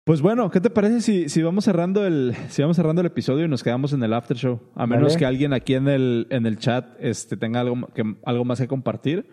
[0.03, 3.45] Pues bueno, ¿qué te parece si, si, vamos cerrando el, si vamos cerrando el episodio
[3.45, 4.59] y nos quedamos en el after show?
[4.75, 8.43] A menos que alguien aquí en el, en el chat este, tenga algo, que, algo
[8.45, 9.29] más que compartir.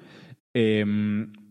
[0.54, 0.84] Eh,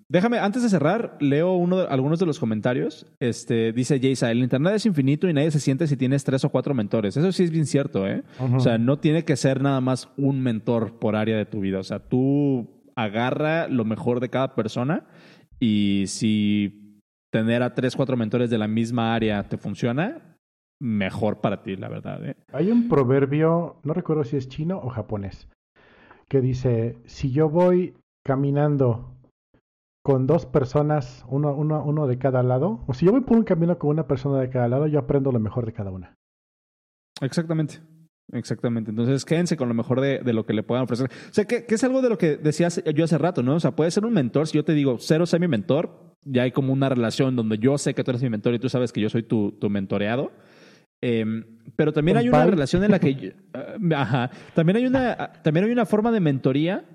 [0.10, 3.06] Déjame, antes de cerrar, leo uno de, algunos de los comentarios.
[3.20, 6.50] Este, dice Jaysa, el Internet es infinito y nadie se siente si tienes tres o
[6.50, 7.18] cuatro mentores.
[7.18, 8.24] Eso sí es bien cierto, ¿eh?
[8.40, 11.80] O sea, no tiene que ser nada más un mentor por área de tu vida.
[11.80, 15.08] O sea, tú agarra lo mejor de cada persona
[15.60, 16.87] y si
[17.38, 20.38] tener a tres, cuatro mentores de la misma área te funciona,
[20.80, 22.26] mejor para ti, la verdad.
[22.26, 22.36] ¿eh?
[22.52, 25.48] Hay un proverbio, no recuerdo si es chino o japonés,
[26.28, 27.94] que dice, si yo voy
[28.26, 29.14] caminando
[30.04, 33.44] con dos personas, uno, uno, uno de cada lado, o si yo voy por un
[33.44, 36.16] camino con una persona de cada lado, yo aprendo lo mejor de cada una.
[37.22, 37.82] Exactamente.
[38.34, 38.90] Exactamente.
[38.90, 41.10] Entonces, quédense con lo mejor de, de lo que le puedan ofrecer.
[41.10, 43.56] O sea, que, que, es algo de lo que decías yo hace rato, ¿no?
[43.56, 44.48] O sea, puede ser un mentor.
[44.48, 47.78] Si yo te digo, cero, sé mi mentor, ya hay como una relación donde yo
[47.78, 50.32] sé que tú eres mi mentor y tú sabes que yo soy tu, tu mentoreado.
[51.02, 51.26] Eh,
[51.76, 53.36] pero también hay una relación en la que.
[53.96, 54.32] ajá.
[54.54, 56.86] También hay una, también hay una forma de mentoría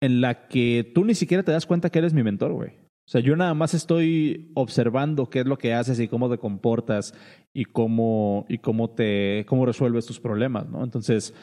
[0.00, 2.70] en la que tú ni siquiera te das cuenta que eres mi mentor, güey.
[3.04, 6.38] O sea, yo nada más estoy observando qué es lo que haces y cómo te
[6.38, 7.14] comportas
[7.52, 10.82] y cómo, y cómo, te, cómo resuelves tus problemas, ¿no?
[10.82, 11.34] Entonces,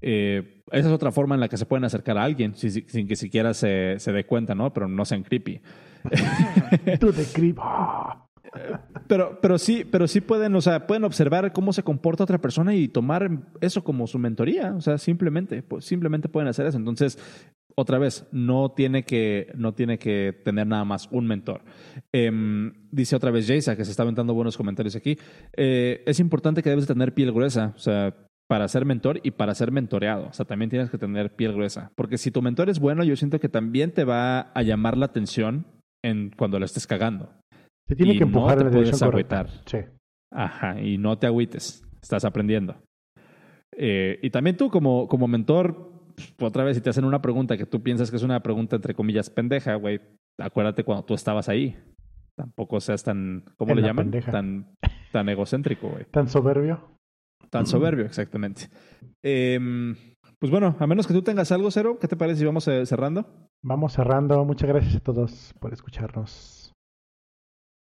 [0.00, 3.08] Eh, esa es otra forma en la que se pueden acercar a alguien sin, sin
[3.08, 4.72] que siquiera se, se, dé cuenta, ¿no?
[4.72, 5.60] Pero no sean creepy.
[7.00, 7.12] Tú.
[7.58, 8.24] Ah.
[9.06, 12.74] Pero, pero sí, pero sí pueden, o sea, pueden observar cómo se comporta otra persona
[12.74, 13.30] y tomar
[13.60, 14.74] eso como su mentoría.
[14.74, 16.78] O sea, simplemente, pues, simplemente pueden hacer eso.
[16.78, 17.18] Entonces,
[17.74, 21.62] otra vez, no tiene que, no tiene que tener nada más un mentor.
[22.12, 25.18] Em, dice otra vez Jaysa, que se está aventando buenos comentarios aquí.
[25.56, 27.72] Eh, es importante que debes tener piel gruesa.
[27.76, 28.14] O sea,
[28.48, 30.28] para ser mentor y para ser mentoreado.
[30.28, 31.92] O sea, también tienes que tener piel gruesa.
[31.94, 35.06] Porque si tu mentor es bueno, yo siento que también te va a llamar la
[35.06, 35.66] atención
[36.04, 37.30] en cuando lo estés cagando.
[37.86, 39.48] Te tiene que empujar no te puedes agüitar.
[39.66, 39.78] Sí.
[40.32, 41.82] Ajá, y no te agüites.
[42.02, 42.76] Estás aprendiendo.
[43.76, 45.92] Eh, y también tú, como, como mentor,
[46.40, 48.94] otra vez, si te hacen una pregunta que tú piensas que es una pregunta entre
[48.94, 50.00] comillas pendeja, güey,
[50.38, 51.76] acuérdate cuando tú estabas ahí.
[52.36, 54.10] Tampoco seas tan, ¿cómo le llaman?
[54.30, 54.66] Tan,
[55.12, 56.04] tan egocéntrico, güey.
[56.10, 56.98] Tan soberbio.
[57.50, 58.68] Tan soberbio, exactamente.
[59.24, 59.58] Eh,
[60.38, 62.86] pues bueno, a menos que tú tengas algo, Cero, ¿qué te parece si vamos eh,
[62.86, 63.47] cerrando?
[63.62, 64.44] Vamos cerrando.
[64.44, 66.58] Muchas gracias a todos por escucharnos.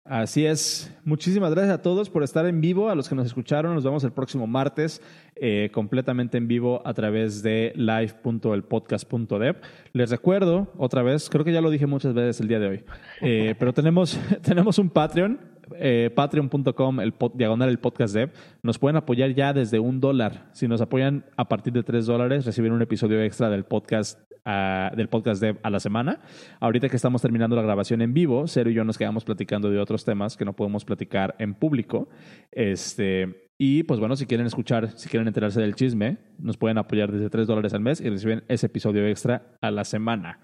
[0.06, 0.94] Así es.
[1.06, 3.74] Muchísimas gracias a todos por estar en vivo, a los que nos escucharon.
[3.74, 5.02] Nos vemos el próximo martes
[5.36, 9.56] eh, completamente en vivo a través de live.elpodcast.dev.
[9.94, 12.84] Les recuerdo otra vez, creo que ya lo dije muchas veces el día de hoy,
[13.22, 15.40] eh, pero tenemos, tenemos un Patreon,
[15.78, 18.32] eh, patreon.com, el diagonal el podcast dev.
[18.62, 20.50] Nos pueden apoyar ya desde un dólar.
[20.52, 25.08] Si nos apoyan a partir de tres dólares, reciben un episodio extra del podcast del
[25.10, 26.20] podcast Dev a la semana.
[26.60, 29.80] Ahorita que estamos terminando la grabación en vivo, Cero y yo nos quedamos platicando de
[29.80, 32.10] otros temas que no podemos platicar en público.
[32.52, 37.12] Este, y pues bueno, si quieren escuchar, si quieren enterarse del chisme, nos pueden apoyar
[37.12, 40.40] desde 3 dólares al mes y reciben ese episodio extra a la semana.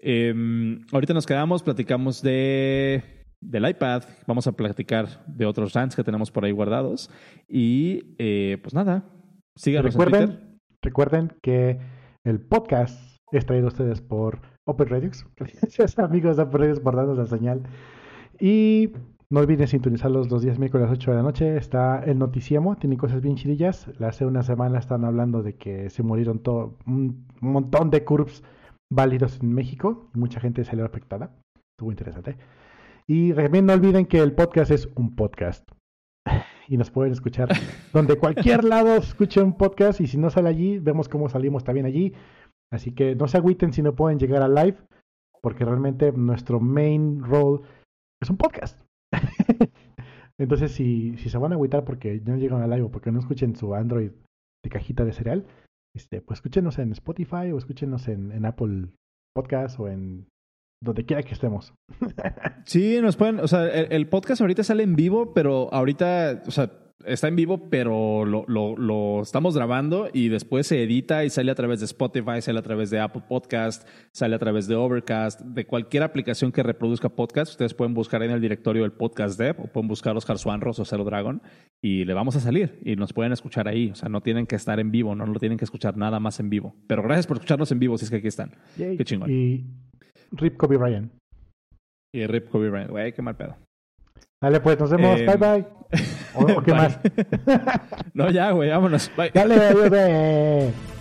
[0.00, 3.02] Em, ahorita nos quedamos, platicamos de
[3.40, 7.10] del iPad, vamos a platicar de otros rants que tenemos por ahí guardados.
[7.48, 9.04] Y eh, pues nada,
[9.54, 10.58] síganos recuerden, en Twitter.
[10.82, 11.78] Recuerden que
[12.24, 15.26] el podcast es traído a ustedes por Open Radios.
[15.36, 17.62] Gracias amigos de Open Radios por darnos la señal.
[18.40, 18.92] Y
[19.30, 21.56] no olviden sintonizarlos los días miércoles a las 8 de la noche.
[21.56, 23.88] Está el Noticiemo, tiene cosas bien chidillas.
[24.00, 28.42] Hace una semana están hablando de que se murieron todo, un montón de curves
[28.92, 30.08] válidos en México.
[30.12, 31.30] Mucha gente salió afectada.
[31.72, 32.36] Estuvo interesante.
[33.06, 35.68] Y también no olviden que el podcast es un podcast.
[36.66, 37.50] Y nos pueden escuchar
[37.92, 40.00] donde cualquier lado escuche un podcast.
[40.00, 42.14] Y si no sale allí, vemos cómo salimos también allí.
[42.74, 44.76] Así que no se agüiten si no pueden llegar a live,
[45.40, 47.62] porque realmente nuestro main role
[48.20, 48.80] es un podcast.
[50.40, 53.20] Entonces, si, si se van a agüitar porque no llegan a live o porque no
[53.20, 54.10] escuchen su Android
[54.64, 55.46] de cajita de cereal,
[55.94, 58.88] este, pues escúchenos en Spotify o escúchenos en, en Apple
[59.36, 60.26] Podcast o en
[60.82, 61.74] donde quiera que estemos.
[62.64, 66.50] sí, nos pueden, o sea, el, el, podcast ahorita sale en vivo, pero ahorita, o
[66.50, 71.30] sea, está en vivo, pero lo, lo, lo, estamos grabando y después se edita y
[71.30, 74.74] sale a través de Spotify, sale a través de Apple Podcast, sale a través de
[74.74, 77.52] Overcast, de cualquier aplicación que reproduzca podcast.
[77.52, 80.84] Ustedes pueden buscar en el directorio del podcast dev o pueden buscar Oscar Suanros o
[80.84, 81.42] Cero Dragon
[81.82, 83.90] y le vamos a salir y nos pueden escuchar ahí.
[83.90, 86.40] O sea, no tienen que estar en vivo, no lo tienen que escuchar nada más
[86.40, 86.74] en vivo.
[86.86, 88.52] Pero gracias por escucharnos en vivo si es que aquí están.
[88.76, 89.30] Qué chingón.
[89.30, 89.64] Y
[90.32, 91.10] Rip Kobe Ryan.
[92.12, 92.88] Y Rip Kobe Ryan.
[92.88, 93.56] Güey, qué mal pedo.
[94.40, 95.20] Dale, pues, nos vemos.
[95.20, 95.66] bye, bye.
[96.34, 96.98] ¿O, qué más?
[98.14, 99.10] no, ya, güey, vámonos.
[99.16, 99.30] Bye.
[99.32, 100.93] Dale, bye.